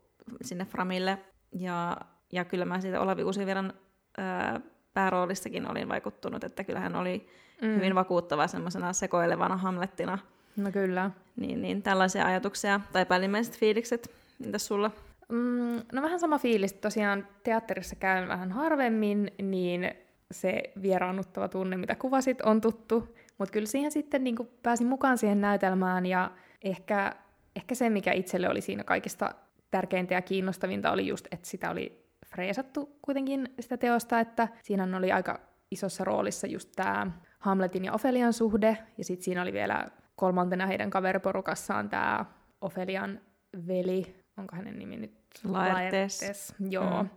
sinne 0.43 0.65
Framille 0.65 1.19
ja, 1.53 1.97
ja 2.33 2.45
kyllä 2.45 2.65
mä 2.65 2.81
siitä 2.81 3.01
Olavi 3.01 3.25
Uusiviran 3.25 3.73
ää, 4.19 4.61
pääroolistakin 4.95 5.71
olin 5.71 5.89
vaikuttunut, 5.89 6.45
että 6.45 6.65
kyllä 6.65 6.81
hän 6.81 6.97
oli 6.97 7.29
mm. 7.63 7.75
hyvin 7.75 7.95
vakuuttava 7.95 8.47
semmoisena 8.47 8.93
sekoilevana 8.93 9.57
Hamlettina. 9.57 10.19
No 10.57 10.73
kyllä. 10.73 11.11
Niin, 11.37 11.63
niin 11.63 11.83
tällaisia 11.83 12.27
ajatuksia 12.27 12.81
tai 12.93 13.07
päällimmäiset 13.07 13.59
fiilikset, 13.59 14.11
entäs 14.45 14.67
sulla? 14.67 14.91
Mm, 15.29 15.83
no 15.93 16.03
vähän 16.03 16.21
sama 16.21 16.39
fiilis. 16.39 16.73
Tosiaan 16.73 17.27
teatterissa 17.43 17.97
käyn 17.97 18.29
vähän 18.29 18.53
harvemmin, 18.53 19.33
niin 19.43 19.95
se 20.31 20.63
vieraannuttava 20.83 21.49
tunne, 21.49 21.77
mitä 21.77 21.95
kuvasit, 21.95 22.41
on 22.41 22.61
tuttu. 22.61 23.17
Mutta 23.39 23.53
kyllä 23.53 23.67
siihen 23.67 23.93
sitten 23.93 24.25
niin 24.25 24.37
pääsin 24.63 24.87
mukaan 24.87 25.19
siihen 25.19 25.41
näytelmään 25.41 26.07
ja 26.07 26.31
ehkä, 26.63 27.15
ehkä 27.57 27.75
se, 27.75 27.91
mikä 27.91 28.13
itselle 28.13 28.49
oli 28.49 28.61
siinä 28.61 28.85
kaikista 28.85 29.35
tärkeintä 29.71 30.15
ja 30.15 30.23
kiinnostavinta, 30.23 30.93
oli 30.93 31.07
just, 31.07 31.27
että 31.31 31.49
sitä 31.49 31.71
oli 31.71 32.09
freesattu 32.27 32.99
kuitenkin 33.03 33.49
sitä 33.61 33.77
teosta, 33.77 34.21
että 34.21 34.49
siinä 34.63 34.97
oli 34.97 35.13
aika 35.13 35.41
isossa 35.71 36.05
roolissa 36.05 36.47
just 36.47 36.73
tämä 36.77 37.11
Hamletin 37.39 37.85
ja 37.85 37.93
Ofelian 37.93 38.33
suhde, 38.33 38.79
ja 38.99 39.05
sitten 39.05 39.25
siinä 39.25 39.43
oli 39.43 39.53
vielä 39.53 39.87
kolmantena 40.17 40.67
heidän 40.67 40.91
kaveriporukassaan 40.91 41.89
tämä 41.89 42.25
Ofelian 42.61 43.21
veli, 43.67 44.25
onko 44.37 44.57
hänen 44.57 44.79
nimi 44.79 44.97
nyt? 44.97 45.19
Laertes. 45.45 46.23
Laertes. 46.23 46.55
Joo. 46.71 47.03
Mm. 47.03 47.09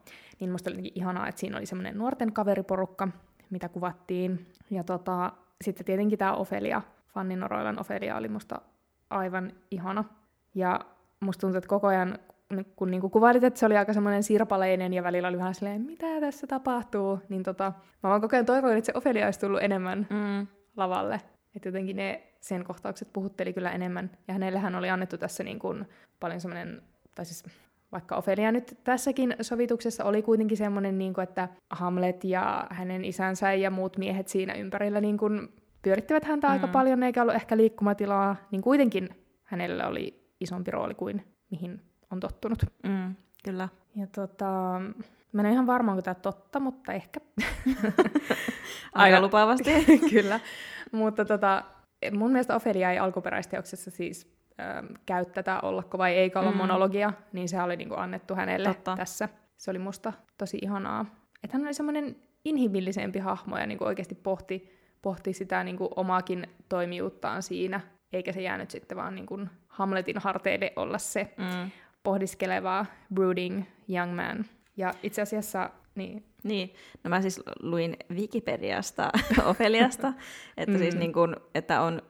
Niin 0.41 0.51
musta 0.51 0.71
oli 0.71 0.91
ihanaa, 0.95 1.27
että 1.27 1.39
siinä 1.39 1.57
oli 1.57 1.65
semmoinen 1.65 1.97
nuorten 1.97 2.33
kaveriporukka, 2.33 3.07
mitä 3.49 3.69
kuvattiin. 3.69 4.47
Ja 4.69 4.83
tota, 4.83 5.31
sitten 5.61 5.85
tietenkin 5.85 6.19
tämä 6.19 6.33
Ofelia, 6.33 6.81
Fanni 7.07 7.35
Noroilan 7.35 7.79
Ofelia 7.79 8.17
oli 8.17 8.27
musta 8.27 8.61
aivan 9.09 9.51
ihana. 9.71 10.03
Ja 10.55 10.79
musta 11.19 11.41
tuntuu, 11.41 11.57
että 11.57 11.67
koko 11.67 11.87
ajan, 11.87 12.19
kun 12.75 12.91
niinku 12.91 13.09
kuvailit, 13.09 13.43
että 13.43 13.59
se 13.59 13.65
oli 13.65 13.77
aika 13.77 13.93
semmoinen 13.93 14.23
sirpaleinen 14.23 14.93
ja 14.93 15.03
välillä 15.03 15.27
oli 15.27 15.37
vähän 15.37 15.55
silleen, 15.55 15.81
mitä 15.81 16.05
tässä 16.21 16.47
tapahtuu, 16.47 17.19
niin 17.29 17.43
tota, 17.43 17.73
mä 18.03 18.09
vaan 18.09 18.21
koko 18.21 18.35
ajan 18.35 18.45
toivoin, 18.45 18.77
että 18.77 18.85
se 18.85 18.97
Ofelia 18.97 19.25
olisi 19.25 19.39
tullut 19.39 19.63
enemmän 19.63 20.07
mm. 20.09 20.47
lavalle. 20.77 21.21
Että 21.55 21.67
jotenkin 21.69 21.95
ne 21.95 22.27
sen 22.39 22.63
kohtaukset 22.63 23.13
puhutteli 23.13 23.53
kyllä 23.53 23.71
enemmän. 23.71 24.11
Ja 24.27 24.33
hänellähän 24.33 24.75
oli 24.75 24.89
annettu 24.89 25.17
tässä 25.17 25.43
niin 25.43 25.59
kuin 25.59 25.87
paljon 26.19 26.41
semmoinen, 26.41 26.81
tai 27.15 27.25
siis 27.25 27.43
vaikka 27.91 28.15
Ofelia 28.15 28.51
nyt 28.51 28.77
tässäkin 28.83 29.35
sovituksessa 29.41 30.03
oli 30.03 30.21
kuitenkin 30.21 30.57
semmoinen, 30.57 30.97
niin 30.97 31.13
kuin, 31.13 31.23
että 31.23 31.49
Hamlet 31.69 32.23
ja 32.23 32.67
hänen 32.69 33.05
isänsä 33.05 33.53
ja 33.53 33.71
muut 33.71 33.97
miehet 33.97 34.27
siinä 34.27 34.53
ympärillä 34.53 35.01
niin 35.01 35.17
kuin 35.17 35.53
pyörittivät 35.81 36.23
häntä 36.23 36.47
mm. 36.47 36.53
aika 36.53 36.67
paljon, 36.67 37.03
eikä 37.03 37.21
ollut 37.21 37.35
ehkä 37.35 37.57
liikkumatilaa, 37.57 38.35
niin 38.51 38.61
kuitenkin 38.61 39.09
hänellä 39.43 39.87
oli 39.87 40.21
isompi 40.39 40.71
rooli 40.71 40.93
kuin 40.93 41.25
mihin 41.51 41.81
on 42.11 42.19
tottunut. 42.19 42.65
Mm, 42.83 43.15
kyllä. 43.43 43.69
Ja 43.95 44.07
tota, 44.07 44.81
mä 45.31 45.41
en 45.41 45.45
ole 45.45 45.53
ihan 45.53 45.67
varma, 45.67 45.91
onko 45.91 46.01
tämä 46.01 46.15
totta, 46.15 46.59
mutta 46.59 46.93
ehkä. 46.93 47.19
Aika 48.93 49.21
lupaavasti. 49.21 49.85
kyllä. 50.13 50.39
Mutta 50.91 51.25
tota, 51.25 51.63
mun 52.11 52.31
mielestä 52.31 52.55
Ofelia 52.55 52.91
ei 52.91 52.99
alkuperäisteoksessa 52.99 53.91
siis 53.91 54.40
ähm, 54.59 54.85
käy 55.05 55.25
tätä 55.25 55.59
ollako 55.59 55.97
vai 55.97 56.15
eikö 56.15 56.39
olla 56.39 56.51
mm. 56.51 56.57
monologia, 56.57 57.13
niin 57.33 57.49
se 57.49 57.61
oli 57.61 57.75
niinku 57.75 57.95
annettu 57.95 58.35
hänelle 58.35 58.67
Totta. 58.67 58.95
tässä. 58.95 59.29
Se 59.57 59.71
oli 59.71 59.79
musta 59.79 60.13
tosi 60.37 60.59
ihanaa. 60.61 61.05
Että 61.43 61.57
hän 61.57 61.65
oli 61.65 61.73
semmoinen 61.73 62.15
inhimillisempi 62.45 63.19
hahmo 63.19 63.57
ja 63.57 63.67
niinku 63.67 63.83
oikeasti 63.83 64.15
pohti, 64.15 64.79
pohti 65.01 65.33
sitä 65.33 65.63
niinku 65.63 65.89
omaakin 65.95 66.47
toimijuuttaan 66.69 67.43
siinä, 67.43 67.81
eikä 68.13 68.31
se 68.31 68.41
jäänyt 68.41 68.71
sitten 68.71 68.97
vaan 68.97 69.15
niinku 69.15 69.39
Hamletin 69.67 70.17
harteille 70.17 70.73
olla 70.75 70.97
se 70.97 71.33
mm. 71.37 71.71
pohdiskeleva, 72.03 72.85
brooding 73.13 73.63
young 73.89 74.15
man. 74.15 74.45
Ja 74.77 74.93
itse 75.03 75.21
asiassa, 75.21 75.69
niin 75.95 76.25
niin, 76.43 76.73
no 77.03 77.09
mä 77.09 77.21
siis 77.21 77.41
luin 77.61 77.97
Wikipediasta 78.13 79.09
Ofeliasta, 79.45 80.13
että, 80.57 80.77
siis 80.77 80.79
mm. 80.79 80.81
siis 80.81 80.95
niin 80.95 81.13
kun, 81.13 81.35
että 81.55 81.81
on 81.81 82.01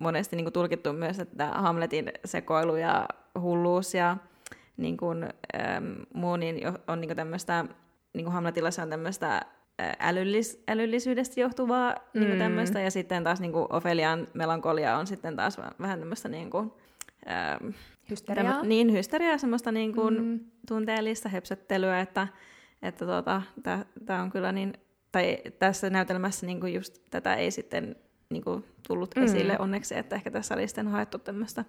monesti 0.00 0.36
niin 0.36 0.52
tulkittu 0.52 0.92
myös, 0.92 1.18
että 1.18 1.46
Hamletin 1.46 2.12
sekoilu 2.24 2.76
ja 2.76 3.08
hulluus 3.40 3.94
ja 3.94 4.16
niin 4.76 4.96
kun, 4.96 5.28
ähm, 5.56 5.92
muu 6.14 6.36
niin 6.36 6.60
on 6.86 7.00
niin 7.00 7.16
tämmöistä, 7.16 7.64
niin 8.14 8.24
kuin 8.24 8.34
Hamletilla 8.34 8.70
se 8.70 8.82
on 8.82 8.90
tämmöistä 8.90 9.42
älyllis, 9.98 10.62
älyllisyydestä 10.68 11.40
johtuvaa 11.40 11.94
mm. 12.14 12.20
niin 12.20 12.38
tämmöistä, 12.38 12.80
ja 12.80 12.90
sitten 12.90 13.24
taas 13.24 13.40
niin 13.40 13.52
Ofelian 13.54 14.28
melankolia 14.34 14.96
on 14.96 15.06
sitten 15.06 15.36
taas 15.36 15.58
vähän 15.80 15.98
tämmöistä 15.98 16.28
niin 16.28 16.50
kuin, 16.50 16.72
ähm, 17.30 17.70
hysteriaa. 18.10 18.52
Tämmö, 18.52 18.68
niin, 18.68 18.92
hysteriaa, 18.92 19.38
semmoista 19.38 19.72
niin 19.72 19.94
kuin 19.94 20.22
mm. 20.22 20.40
tunteellista 20.68 21.28
höpsöttelyä, 21.28 22.00
että 22.00 22.28
että 22.82 23.06
tota, 23.06 23.42
tämä 24.06 24.22
on 24.22 24.30
kyllä 24.30 24.52
niin, 24.52 24.72
tai 25.12 25.38
tässä 25.58 25.90
näytelmässä 25.90 26.46
niin 26.46 26.60
kuin 26.60 26.74
just 26.74 26.98
tätä 27.10 27.34
ei 27.34 27.50
sitten 27.50 27.96
niin 28.32 28.44
kuin 28.44 28.64
tullut 28.88 29.14
mm. 29.16 29.22
esille 29.22 29.58
onneksi, 29.58 29.98
että 29.98 30.16
ehkä 30.16 30.30
tässä 30.30 30.54
oli 30.54 30.68
sitten 30.68 30.88
haettu 30.88 31.18
tämmöistä 31.18 31.64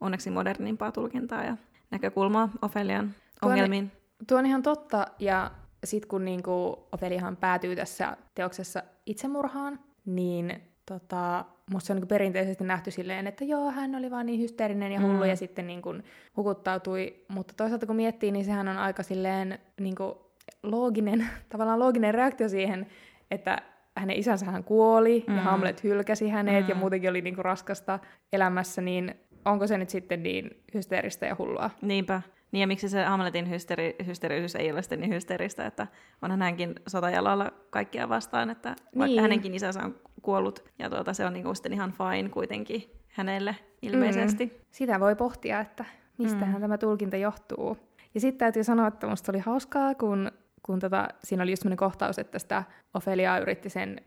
onneksi 0.00 0.30
modernimpaa 0.30 0.92
tulkintaa 0.92 1.44
ja 1.44 1.56
näkökulmaa 1.90 2.48
Ofelian 2.62 3.14
ongelmiin. 3.42 3.90
Tuo 3.90 4.24
tuo 4.26 4.38
on 4.38 4.46
ihan 4.46 4.62
totta, 4.62 5.06
ja 5.18 5.50
sitten 5.84 6.08
kun 6.08 6.24
niinku 6.24 6.86
Ofeliahan 6.92 7.36
päätyy 7.36 7.76
tässä 7.76 8.16
teoksessa 8.34 8.82
itsemurhaan, 9.06 9.80
niin 10.06 10.62
tota, 10.86 11.44
musta 11.70 11.86
se 11.86 11.92
on 11.92 11.98
niin 11.98 12.08
perinteisesti 12.08 12.64
nähty 12.64 12.90
silleen, 12.90 13.26
että 13.26 13.44
joo, 13.44 13.70
hän 13.70 13.94
oli 13.94 14.10
vaan 14.10 14.26
niin 14.26 14.40
hysteerinen 14.40 14.92
ja 14.92 15.00
hullu 15.00 15.24
mm. 15.24 15.28
ja 15.28 15.36
sitten 15.36 15.66
niin 15.66 15.82
kuin 15.82 16.04
hukuttautui. 16.36 17.24
Mutta 17.28 17.54
toisaalta 17.56 17.86
kun 17.86 17.96
miettii, 17.96 18.32
niin 18.32 18.44
sehän 18.44 18.68
on 18.68 18.78
aika 18.78 19.02
silleen 19.02 19.58
niin 19.80 19.94
kuin 19.94 20.14
looginen, 20.62 21.28
tavallaan 21.48 21.78
looginen 21.78 22.14
reaktio 22.14 22.48
siihen, 22.48 22.86
että 23.30 23.62
hänen 23.96 24.16
isänsä 24.16 24.46
hän 24.46 24.64
kuoli 24.64 25.24
mm. 25.26 25.36
ja 25.36 25.42
Hamlet 25.42 25.84
hylkäsi 25.84 26.28
hänet 26.28 26.64
mm. 26.64 26.68
ja 26.68 26.74
muutenkin 26.74 27.10
oli 27.10 27.22
niinku 27.22 27.42
raskasta 27.42 27.98
elämässä, 28.32 28.82
niin 28.82 29.14
onko 29.44 29.66
se 29.66 29.78
nyt 29.78 29.90
sitten 29.90 30.22
niin 30.22 30.50
hysteeristä 30.74 31.26
ja 31.26 31.36
hullua? 31.38 31.70
Niinpä. 31.82 32.22
Niin 32.52 32.60
ja 32.60 32.66
miksi 32.66 32.88
se 32.88 33.04
Hamletin 33.04 33.50
hysteri, 33.50 33.96
hysterisyys 34.06 34.54
ei 34.54 34.72
ole 34.72 34.82
sitten 34.82 35.00
niin 35.00 35.14
hysteeristä, 35.14 35.66
että 35.66 35.86
onhan 36.22 36.42
hänkin 36.42 36.74
sotajalalla 36.86 37.52
kaikkia 37.70 38.08
vastaan, 38.08 38.50
että 38.50 38.68
niin. 38.68 38.98
vaikka 38.98 39.22
hänenkin 39.22 39.54
isänsä 39.54 39.82
on 39.84 39.94
kuollut 40.22 40.64
ja 40.78 40.90
tuota, 40.90 41.12
se 41.12 41.26
on 41.26 41.32
niinku 41.32 41.54
sitten 41.54 41.72
ihan 41.72 41.92
fine 41.92 42.28
kuitenkin 42.28 42.82
hänelle 43.08 43.56
ilmeisesti. 43.82 44.46
Mm. 44.46 44.52
Sitä 44.70 45.00
voi 45.00 45.16
pohtia, 45.16 45.60
että 45.60 45.84
mistähän 46.18 46.54
mm. 46.54 46.60
tämä 46.60 46.78
tulkinta 46.78 47.16
johtuu. 47.16 47.76
Ja 48.14 48.20
sitten 48.20 48.38
täytyy 48.38 48.64
sanoa, 48.64 48.86
että 48.86 49.06
minusta 49.06 49.32
oli 49.32 49.38
hauskaa, 49.38 49.94
kun, 49.94 50.30
kun 50.66 50.80
tota, 50.80 51.08
siinä 51.24 51.42
oli 51.42 51.52
just 51.52 51.62
sellainen 51.62 51.76
kohtaus, 51.76 52.18
että 52.18 52.38
sitä 52.38 52.64
Ofelia 52.94 53.38
yritti 53.38 53.70
sen 53.70 54.00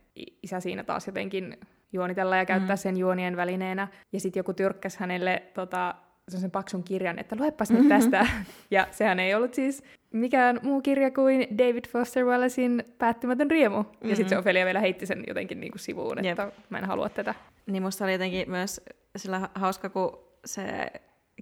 isä 0.44 0.60
siinä 0.60 0.84
taas 0.84 1.08
jotenkin 1.08 1.58
juonitella 1.94 2.38
ja 2.38 2.46
käyttää 2.46 2.76
mm. 2.76 2.80
sen 2.80 2.98
juonien 2.98 3.38
välineenä. 3.38 3.88
Ja 4.14 4.20
sitten 4.20 4.40
joku 4.40 4.54
tyrkkäsi 4.54 5.00
hänelle 5.00 5.44
tota, 5.54 5.96
sen 6.28 6.52
paksun 6.52 6.84
kirjan, 6.84 7.20
että 7.20 7.36
luepas 7.40 7.72
nyt 7.72 7.90
tästä. 7.90 8.28
ja 8.72 8.88
sehän 8.92 9.20
ei 9.20 9.36
ollut 9.36 9.54
siis 9.54 9.84
mikään 10.14 10.60
muu 10.64 10.82
kirja 10.82 11.12
kuin 11.12 11.48
David 11.58 11.86
Foster 11.88 12.26
Wallacein 12.26 12.84
Päättymätön 12.98 13.52
riemu. 13.52 13.84
Mm-hmm. 13.84 14.10
Ja 14.10 14.16
sitten 14.16 14.30
se 14.30 14.38
Ophelia 14.38 14.66
vielä 14.66 14.80
heitti 14.80 15.06
sen 15.06 15.24
jotenkin 15.28 15.60
niin 15.60 15.72
kuin 15.72 15.80
sivuun, 15.80 16.20
että 16.20 16.44
Jep. 16.44 16.54
mä 16.70 16.78
en 16.78 16.86
halua 16.86 17.10
tätä. 17.10 17.36
Niin 17.66 17.84
musta 17.84 18.04
oli 18.04 18.12
jotenkin 18.12 18.50
myös 18.50 18.82
sillä 19.16 19.50
hauska, 19.56 19.90
kun 19.90 20.20
se 20.46 20.88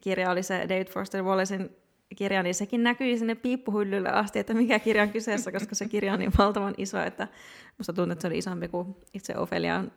kirja 0.01 0.31
oli 0.31 0.43
se 0.43 0.65
David 0.69 0.87
Foster 0.87 1.23
Wallacein 1.23 1.69
kirja, 2.15 2.43
niin 2.43 2.55
sekin 2.55 2.83
näkyi 2.83 3.17
sinne 3.17 3.35
piippuhyllylle 3.35 4.09
asti, 4.09 4.39
että 4.39 4.53
mikä 4.53 4.79
kirja 4.79 5.03
on 5.03 5.09
kyseessä, 5.09 5.51
koska 5.51 5.75
se 5.75 5.87
kirja 5.87 6.13
on 6.13 6.19
niin 6.19 6.31
valtavan 6.37 6.73
iso, 6.77 6.99
että 6.99 7.27
musta 7.77 7.93
tuntuu, 7.93 8.11
että 8.11 8.21
se 8.21 8.27
oli 8.27 8.37
isompi 8.37 8.67
kuin 8.67 8.95
itse 9.13 9.37
Ofelian, 9.37 9.91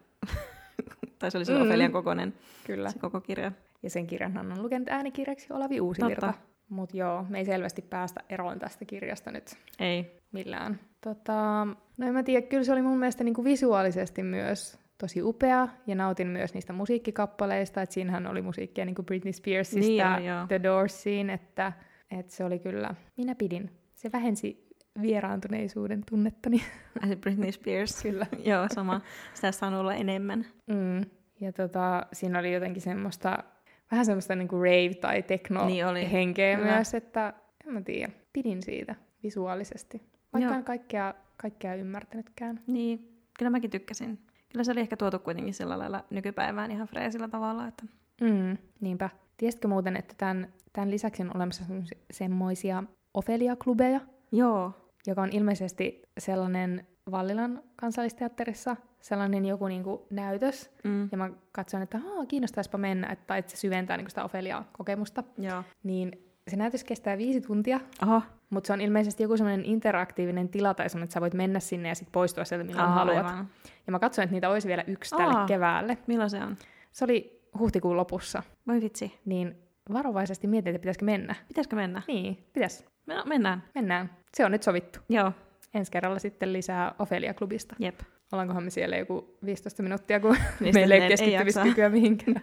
tai 1.19 1.31
se 1.31 1.39
oli 1.39 1.45
se 1.45 1.55
mm. 1.55 1.63
Ofelian 1.63 1.93
kokoinen 1.93 2.35
Kyllä. 2.67 2.91
Se 2.91 2.99
koko 2.99 3.21
kirja. 3.21 3.53
Ja 3.83 3.91
sen 3.91 4.07
kirjan 4.07 4.39
on 4.39 4.63
lukenut 4.63 4.89
äänikirjaksi 4.89 5.53
Olavi 5.53 5.81
Uusivirta. 5.81 6.35
Mutta 6.69 6.97
joo, 6.97 7.27
me 7.29 7.39
ei 7.39 7.45
selvästi 7.45 7.83
päästä 7.83 8.21
eroon 8.29 8.59
tästä 8.59 8.85
kirjasta 8.85 9.31
nyt. 9.31 9.57
Ei. 9.79 10.21
Millään. 10.33 10.81
Tota, 11.01 11.67
no 11.97 12.07
en 12.07 12.13
mä 12.13 12.23
tiedä, 12.23 12.47
kyllä 12.47 12.65
se 12.65 12.73
oli 12.73 12.83
mun 12.83 12.99
mielestä 12.99 13.25
niinku 13.25 13.45
visuaalisesti 13.45 14.23
myös 14.23 14.79
tosi 14.99 15.23
upea, 15.23 15.69
ja 15.87 15.95
nautin 15.95 16.27
myös 16.27 16.55
niistä 16.55 16.73
musiikkikappaleista, 16.73 17.83
että 17.83 17.95
siinähän 17.95 18.27
oli 18.27 18.43
musiikkia 18.43 18.85
niin 18.85 18.95
kuin 18.95 19.07
Britney 19.07 19.33
Spearsista, 19.33 20.17
niin. 20.17 20.49
The 20.49 20.63
Doorsiin, 20.63 21.31
että 21.31 21.73
et 22.11 22.31
se 22.31 22.45
oli 22.45 22.59
kyllä, 22.59 22.95
minä 23.17 23.35
pidin. 23.35 23.71
Se 23.95 24.13
vähensi 24.13 24.71
vieraantuneisuuden 25.03 26.03
tunnettani. 26.11 26.63
Ai 27.03 27.17
Britney 27.17 27.53
Spears. 27.53 27.99
kyllä. 28.03 28.27
Joo, 28.45 28.67
sama. 28.75 29.01
Sitä 29.35 29.53
saanut 29.53 29.81
olla 29.81 29.95
enemmän. 29.95 30.47
Mm. 30.67 31.01
Ja 31.41 31.53
tota, 31.53 32.07
siinä 32.13 32.39
oli 32.39 32.53
jotenkin 32.53 32.83
semmoista, 32.83 33.45
vähän 33.91 34.07
semmoista 34.07 34.35
niinku 34.35 34.57
rave- 34.57 34.99
tai 35.01 35.23
techno-henkeä 35.23 36.57
niin 36.57 36.67
myös, 36.67 36.95
että 36.95 37.35
en 37.67 37.73
mä 37.73 37.81
tiedä, 37.81 38.13
pidin 38.33 38.63
siitä 38.63 38.95
visuaalisesti. 39.23 40.03
Vaikka 40.33 40.55
en 40.55 40.65
kaikkea, 40.65 41.15
kaikkea 41.37 41.75
ymmärtänytkään. 41.75 42.61
Niin, 42.67 43.21
kyllä 43.39 43.51
mäkin 43.51 43.71
tykkäsin. 43.71 44.19
Kyllä 44.53 44.65
se 44.65 44.73
oli 44.73 44.81
ehkä 44.81 44.97
tuotu 44.97 45.19
kuitenkin 45.19 45.55
sillä 45.55 45.79
lailla 45.79 46.05
nykypäivään 46.11 46.71
ihan 46.71 46.89
freesillä 46.89 47.29
tavalla. 47.29 47.67
Että... 47.67 47.85
Mm, 48.21 48.57
niinpä. 48.81 49.11
Tiesitkö 49.41 49.69
muuten, 49.69 49.97
että 49.97 50.15
tämän, 50.19 50.49
tämän 50.73 50.91
lisäksi 50.91 51.23
on 51.23 51.37
olemassa 51.37 51.65
semmoisia 52.11 52.83
Ofelia-klubeja? 53.15 54.01
Joo. 54.33 54.73
Joka 55.07 55.23
on 55.23 55.29
ilmeisesti 55.33 56.03
sellainen 56.19 56.87
Vallilan 57.11 57.63
kansallisteatterissa 57.77 58.77
sellainen 59.01 59.47
joku 59.47 59.67
niinku 59.67 60.07
näytös. 60.11 60.71
Mm. 60.85 61.09
Ja 61.13 61.19
mä 61.19 61.31
katsoin, 61.53 61.83
että 61.83 61.99
kiinnostaispa 62.29 62.79
mennä, 62.79 63.09
että, 63.09 63.37
että 63.37 63.51
se 63.51 63.57
syventää 63.57 63.97
niinku 63.97 64.11
sitä 64.11 64.25
Ofelia-kokemusta. 64.25 65.25
Joo. 65.39 65.65
Niin 65.83 66.25
se 66.49 66.57
näytös 66.57 66.85
kestää 66.85 67.19
viisi 67.19 67.41
tuntia. 67.41 67.81
Aha. 68.01 68.23
Mutta 68.51 68.67
se 68.67 68.73
on 68.73 68.81
ilmeisesti 68.81 69.23
joku 69.23 69.37
semmoinen 69.37 69.65
interaktiivinen 69.65 70.49
tila 70.49 70.75
tai 70.75 70.91
semmoinen, 70.91 71.05
että 71.05 71.15
sä 71.15 71.21
voit 71.21 71.35
mennä 71.35 71.61
sinne 71.61 71.89
ja 71.89 71.95
sitten 71.95 72.13
poistua 72.13 72.45
sieltä 72.45 72.65
milloin 72.65 72.89
Aha, 72.89 72.95
haluat. 72.95 73.27
Aivan. 73.27 73.49
Ja 73.87 73.91
mä 73.91 73.99
katsoin, 73.99 74.25
että 74.25 74.35
niitä 74.35 74.51
olisi 74.51 74.69
vielä 74.69 74.85
yksi 74.87 75.17
tälle 75.17 75.35
Aha. 75.35 75.47
keväälle. 75.47 75.99
Milloin 76.07 76.31
se 76.31 76.39
on? 76.45 76.57
Se 76.93 77.05
oli 77.05 77.40
huhtikuun 77.59 77.97
lopussa. 77.97 78.43
Voi 78.67 78.81
vitsi. 78.81 79.21
Niin 79.25 79.57
varovaisesti 79.93 80.47
mietin, 80.47 80.75
että 80.75 80.83
pitäisikö 80.83 81.05
mennä. 81.05 81.35
Pitäisikö 81.49 81.77
mennä? 81.77 82.03
Niin, 82.09 82.47
pitäis. 82.53 82.87
No, 83.07 83.23
mennään. 83.27 83.63
Mennään. 83.75 84.11
Se 84.35 84.45
on 84.45 84.53
nyt 84.53 84.63
sovittu. 84.63 84.99
Joo, 85.09 85.33
Ensi 85.75 85.93
kerralla 85.93 86.19
sitten 86.19 86.53
lisää 86.53 86.95
Ofelia-klubista. 86.99 87.77
jep. 87.79 88.01
Ollaankohan 88.33 88.65
me 88.65 88.71
siellä 88.71 88.97
joku 88.97 89.39
15 89.45 89.83
minuuttia, 89.83 90.21
kun 90.21 90.37
Mistä 90.61 90.79
meillä 90.79 90.95
ei 90.95 91.09
keskittymiskykyä 91.09 91.89
mihinkään. 91.89 92.43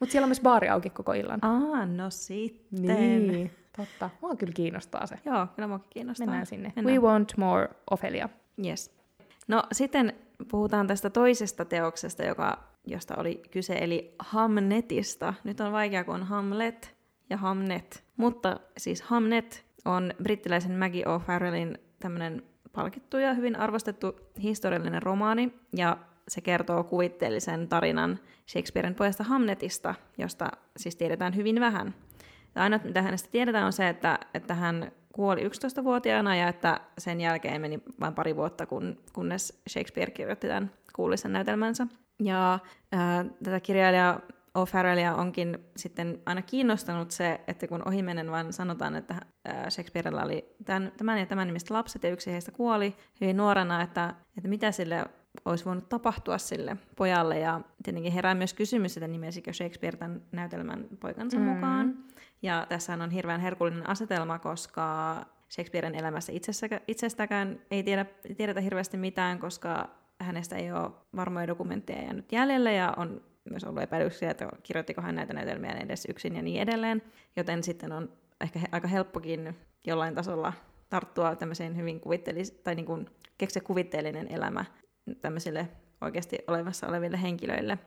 Mutta 0.00 0.12
siellä 0.12 0.24
on 0.24 0.28
myös 0.28 0.40
baari 0.40 0.68
auki 0.68 0.90
koko 0.90 1.12
illan. 1.12 1.44
Aa, 1.44 1.86
no 1.86 2.10
sitten. 2.10 2.86
Niin, 2.86 3.50
totta. 3.76 4.10
Mua 4.20 4.36
kyllä 4.36 4.52
kiinnostaa 4.52 5.06
se. 5.06 5.18
Joo, 5.24 5.46
kyllä 5.54 5.68
muakin 5.68 5.88
kiinnostaa. 5.90 6.26
Mennään 6.26 6.46
sinne. 6.46 6.72
Mennään. 6.76 6.94
We 7.02 7.08
want 7.08 7.32
more 7.36 7.68
Ofelia. 7.90 8.28
Yes. 8.66 8.90
No 9.48 9.62
sitten 9.72 10.12
puhutaan 10.50 10.86
tästä 10.86 11.10
toisesta 11.10 11.64
teoksesta, 11.64 12.22
joka, 12.24 12.58
josta 12.86 13.14
oli 13.16 13.42
kyse, 13.50 13.74
eli 13.74 14.14
Hamnetista. 14.18 15.34
Nyt 15.44 15.60
on 15.60 15.72
vaikea, 15.72 16.04
kun 16.04 16.14
on 16.14 16.22
Hamlet 16.22 16.96
ja 17.30 17.36
Hamnet. 17.36 18.04
Mutta 18.16 18.60
siis 18.76 19.02
Hamnet 19.02 19.66
on 19.84 20.12
brittiläisen 20.22 20.78
Maggie 20.78 21.04
O'Farrellin 21.04 21.78
tämmöinen 21.98 22.42
palkittu 22.72 23.18
ja 23.18 23.34
hyvin 23.34 23.56
arvostettu 23.56 24.20
historiallinen 24.42 25.02
romaani, 25.02 25.54
ja 25.76 25.96
se 26.28 26.40
kertoo 26.40 26.84
kuvitteellisen 26.84 27.68
tarinan 27.68 28.18
Shakespearen 28.48 28.94
pojasta 28.94 29.24
Hamnetista, 29.24 29.94
josta 30.18 30.50
siis 30.76 30.96
tiedetään 30.96 31.36
hyvin 31.36 31.60
vähän. 31.60 31.94
Ja 32.54 32.62
ainoa, 32.62 32.80
mitä 32.84 33.02
hänestä 33.02 33.28
tiedetään, 33.32 33.66
on 33.66 33.72
se, 33.72 33.88
että, 33.88 34.18
että 34.34 34.54
hän 34.54 34.92
kuoli 35.12 35.48
11-vuotiaana 35.48 36.36
ja 36.36 36.48
että 36.48 36.80
sen 36.98 37.20
jälkeen 37.20 37.60
meni 37.60 37.82
vain 38.00 38.14
pari 38.14 38.36
vuotta, 38.36 38.66
kun, 38.66 38.98
kunnes 39.12 39.62
Shakespeare 39.68 40.10
kirjoitti 40.10 40.46
tämän 40.46 40.70
kuuluisen 40.92 41.32
näytelmänsä. 41.32 41.86
Ja 42.22 42.58
ää, 42.92 43.24
tätä 43.44 43.60
kirjailijaa 43.60 44.20
O'Farrellia 44.58 45.20
onkin 45.20 45.58
sitten 45.76 46.22
aina 46.26 46.42
kiinnostanut 46.42 47.10
se, 47.10 47.40
että 47.48 47.66
kun 47.68 47.88
ohimennen 47.88 48.30
vain 48.30 48.52
sanotaan, 48.52 48.94
että 48.96 49.14
ää, 49.44 49.70
Shakespearella 49.70 50.22
oli 50.22 50.54
tämän, 50.64 50.92
tämän 50.96 51.18
ja 51.18 51.26
tämän 51.26 51.46
nimistä 51.46 51.74
lapset 51.74 52.02
ja 52.02 52.10
yksi 52.10 52.32
heistä 52.32 52.52
kuoli 52.52 52.96
hyvin 53.20 53.36
nuorena, 53.36 53.82
että, 53.82 54.14
että 54.36 54.48
mitä 54.48 54.72
sille 54.72 55.04
olisi 55.44 55.64
voinut 55.64 55.88
tapahtua 55.88 56.38
sille 56.38 56.76
pojalle. 56.96 57.38
Ja 57.38 57.60
tietenkin 57.82 58.12
herää 58.12 58.34
myös 58.34 58.54
kysymys, 58.54 58.96
että 58.96 59.08
nimesikö 59.08 59.52
Shakespeare 59.52 59.96
tämän 59.96 60.22
näytelmän 60.32 60.84
poikansa 61.00 61.38
Mm. 61.38 61.44
mukaan. 61.44 61.94
Ja 62.42 62.66
tässä 62.68 62.94
on 62.94 63.10
hirveän 63.10 63.40
herkullinen 63.40 63.88
asetelma, 63.88 64.38
koska 64.38 65.16
Shakespearen 65.50 65.94
elämässä 65.94 66.32
itsestäkään 66.88 67.60
ei 67.70 67.82
tiedä, 67.82 68.06
tiedetä 68.36 68.60
hirveästi 68.60 68.96
mitään, 68.96 69.38
koska 69.38 69.88
hänestä 70.20 70.56
ei 70.56 70.72
ole 70.72 70.90
varmoja 71.16 71.46
dokumentteja 71.46 72.02
jäänyt 72.02 72.32
jäljelle 72.32 72.72
ja 72.72 72.94
on 72.96 73.22
myös 73.50 73.64
ollut 73.64 73.82
epäilyksiä, 73.82 74.30
että 74.30 74.48
kirjoittiko 74.62 75.02
hän 75.02 75.14
näitä 75.14 75.32
näytelmiä 75.32 75.72
edes 75.72 76.06
yksin 76.08 76.36
ja 76.36 76.42
niin 76.42 76.62
edelleen. 76.62 77.02
Joten 77.36 77.62
sitten 77.62 77.92
on 77.92 78.12
ehkä 78.40 78.60
aika 78.72 78.88
helppokin 78.88 79.56
jollain 79.86 80.14
tasolla 80.14 80.52
tarttua 80.88 81.36
tämmöiseen 81.36 81.76
hyvin 81.76 82.00
kuvitteellis- 82.00 82.60
tai 82.64 82.74
niin 82.74 82.86
kuin 82.86 83.06
keksiä 83.38 83.62
kuvitteellinen 83.62 84.28
elämä 84.32 84.64
tämmöisille 85.20 85.68
oikeasti 86.00 86.38
olevassa 86.46 86.86
oleville 86.86 87.22
henkilöille. 87.22 87.78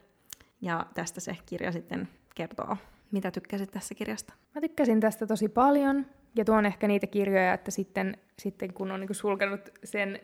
Ja 0.61 0.85
tästä 0.93 1.19
se 1.19 1.37
kirja 1.45 1.71
sitten 1.71 2.07
kertoo. 2.35 2.77
Mitä 3.11 3.31
tykkäsit 3.31 3.71
tässä 3.71 3.95
kirjasta? 3.95 4.33
Mä 4.55 4.61
tykkäsin 4.61 4.99
tästä 4.99 5.27
tosi 5.27 5.49
paljon, 5.49 6.05
ja 6.35 6.45
tuon 6.45 6.65
ehkä 6.65 6.87
niitä 6.87 7.07
kirjoja, 7.07 7.53
että 7.53 7.71
sitten, 7.71 8.17
sitten 8.39 8.73
kun 8.73 8.91
on 8.91 8.99
niinku 8.99 9.13
sulkenut 9.13 9.61
sen 9.83 10.19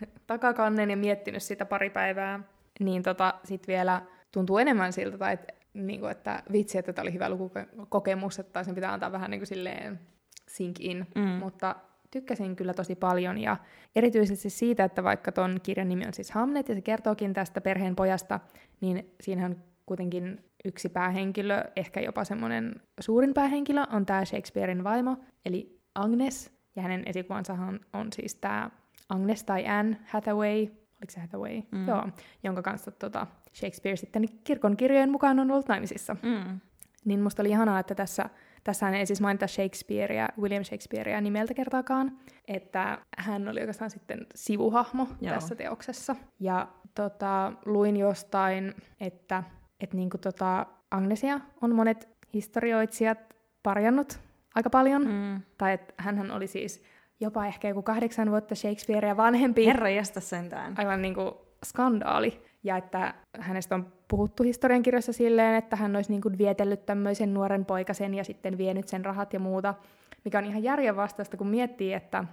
takakannen 0.26 0.90
ja 0.90 0.96
miettinyt 0.96 1.42
sitä 1.42 1.64
pari 1.64 1.90
päivää, 1.90 2.40
niin 2.80 3.02
tota, 3.02 3.34
sitten 3.44 3.72
vielä 3.72 4.02
tuntuu 4.32 4.58
enemmän 4.58 4.92
siltä, 4.92 5.18
tai 5.18 5.34
et, 5.34 5.54
niinku, 5.74 6.06
että 6.06 6.42
vitsi, 6.52 6.78
että 6.78 6.92
tämä 6.92 7.02
oli 7.02 7.12
hyvä 7.12 7.28
lukukokemus, 7.28 8.38
että 8.38 8.64
sen 8.64 8.74
pitää 8.74 8.92
antaa 8.92 9.12
vähän 9.12 9.30
niinku 9.30 9.46
silleen 9.46 10.00
sink 10.48 10.80
in, 10.80 11.06
Mm. 11.14 11.22
mutta 11.22 11.76
tykkäsin 12.10 12.56
kyllä 12.56 12.74
tosi 12.74 12.94
paljon, 12.94 13.38
ja 13.38 13.56
erityisesti 13.96 14.50
siitä, 14.50 14.84
että 14.84 15.04
vaikka 15.04 15.32
ton 15.32 15.60
kirjan 15.62 15.88
nimi 15.88 16.06
on 16.06 16.14
siis 16.14 16.30
Hamlet, 16.30 16.68
ja 16.68 16.74
se 16.74 16.80
kertookin 16.80 17.32
tästä 17.32 17.60
perheen 17.60 17.96
pojasta, 17.96 18.40
niin 18.80 19.14
siinähän 19.20 19.64
kuitenkin 19.86 20.44
yksi 20.64 20.88
päähenkilö, 20.88 21.64
ehkä 21.76 22.00
jopa 22.00 22.24
semmoinen 22.24 22.74
suurin 23.00 23.34
päähenkilö, 23.34 23.84
on 23.92 24.06
tämä 24.06 24.24
Shakespearein 24.24 24.84
vaimo, 24.84 25.16
eli 25.44 25.80
Agnes, 25.94 26.52
ja 26.76 26.82
hänen 26.82 27.02
esikuvansahan 27.06 27.80
on 27.92 28.12
siis 28.12 28.34
tämä 28.34 28.70
Agnes 29.10 29.44
tai 29.44 29.66
Anne 29.66 29.96
Hathaway, 30.06 30.60
oliko 30.60 31.10
se 31.10 31.20
Hathaway? 31.20 31.62
Mm. 31.70 31.88
Joo, 31.88 32.08
jonka 32.42 32.62
kanssa 32.62 32.90
tota, 32.90 33.26
Shakespeare 33.54 33.96
sitten 33.96 34.24
kirkon 34.44 34.76
kirjojen 34.76 35.10
mukaan 35.10 35.38
on 35.38 35.50
ollut 35.50 35.68
naimisissa. 35.68 36.16
Mm. 36.22 36.60
Niin 37.04 37.20
musta 37.20 37.42
oli 37.42 37.50
ihanaa, 37.50 37.78
että 37.78 37.94
tässä, 37.94 38.30
tässähän 38.64 38.94
ei 38.94 39.06
siis 39.06 39.20
mainita 39.20 39.46
Shakespearea, 39.46 40.28
William 40.40 40.64
Shakespearea 40.64 41.20
nimeltä 41.20 41.54
kertaakaan, 41.54 42.18
että 42.48 42.98
hän 43.18 43.48
oli 43.48 43.60
oikeastaan 43.60 43.90
sitten 43.90 44.26
sivuhahmo 44.34 45.08
Joo. 45.20 45.34
Tässä 45.34 45.54
teoksessa. 45.54 46.16
Ja 46.40 46.68
tota, 46.94 47.52
luin 47.64 47.96
jostain, 47.96 48.74
että 49.00 49.42
et 49.80 49.94
niinku 49.94 50.18
tota, 50.18 50.66
Agnesia 50.90 51.40
on 51.60 51.74
monet 51.74 52.08
historioitsijat 52.34 53.18
parjannut 53.62 54.20
aika 54.54 54.70
paljon. 54.70 55.06
Mm. 55.06 55.42
tai 55.58 55.72
että 55.72 55.94
hän 55.96 56.30
oli 56.30 56.46
siis 56.46 56.82
jopa 57.20 57.46
ehkä 57.46 57.68
joku 57.68 57.82
kahdeksan 57.82 58.30
vuotta 58.30 58.54
Shakespearea 58.54 59.16
vanhempi 59.16 59.66
Herra 59.66 59.88
jästä 59.90 60.20
sentään. 60.20 60.74
aivan 60.78 61.02
niin 61.02 61.14
kuin 61.14 61.30
skandaali. 61.64 62.42
Ja 62.62 62.76
että 62.76 63.14
hänestä 63.40 63.74
on 63.74 63.92
puhuttu 64.08 64.42
historiankirjoissa 64.42 65.12
silleen, 65.12 65.54
että 65.54 65.76
hän 65.76 65.96
olisi 65.96 66.10
niin 66.10 66.20
kuin 66.22 66.38
vietellyt 66.38 66.86
tämmöisen 66.86 67.34
nuoren 67.34 67.64
poikasen 67.64 68.14
ja 68.14 68.24
sitten 68.24 68.58
vienyt 68.58 68.88
sen 68.88 69.04
rahat 69.04 69.32
ja 69.32 69.40
muuta, 69.40 69.74
mikä 70.24 70.38
on 70.38 70.44
ihan 70.44 70.62
järjenvastaista, 70.62 71.36
kun 71.36 71.46
miettii, 71.46 71.92
että, 71.92 72.24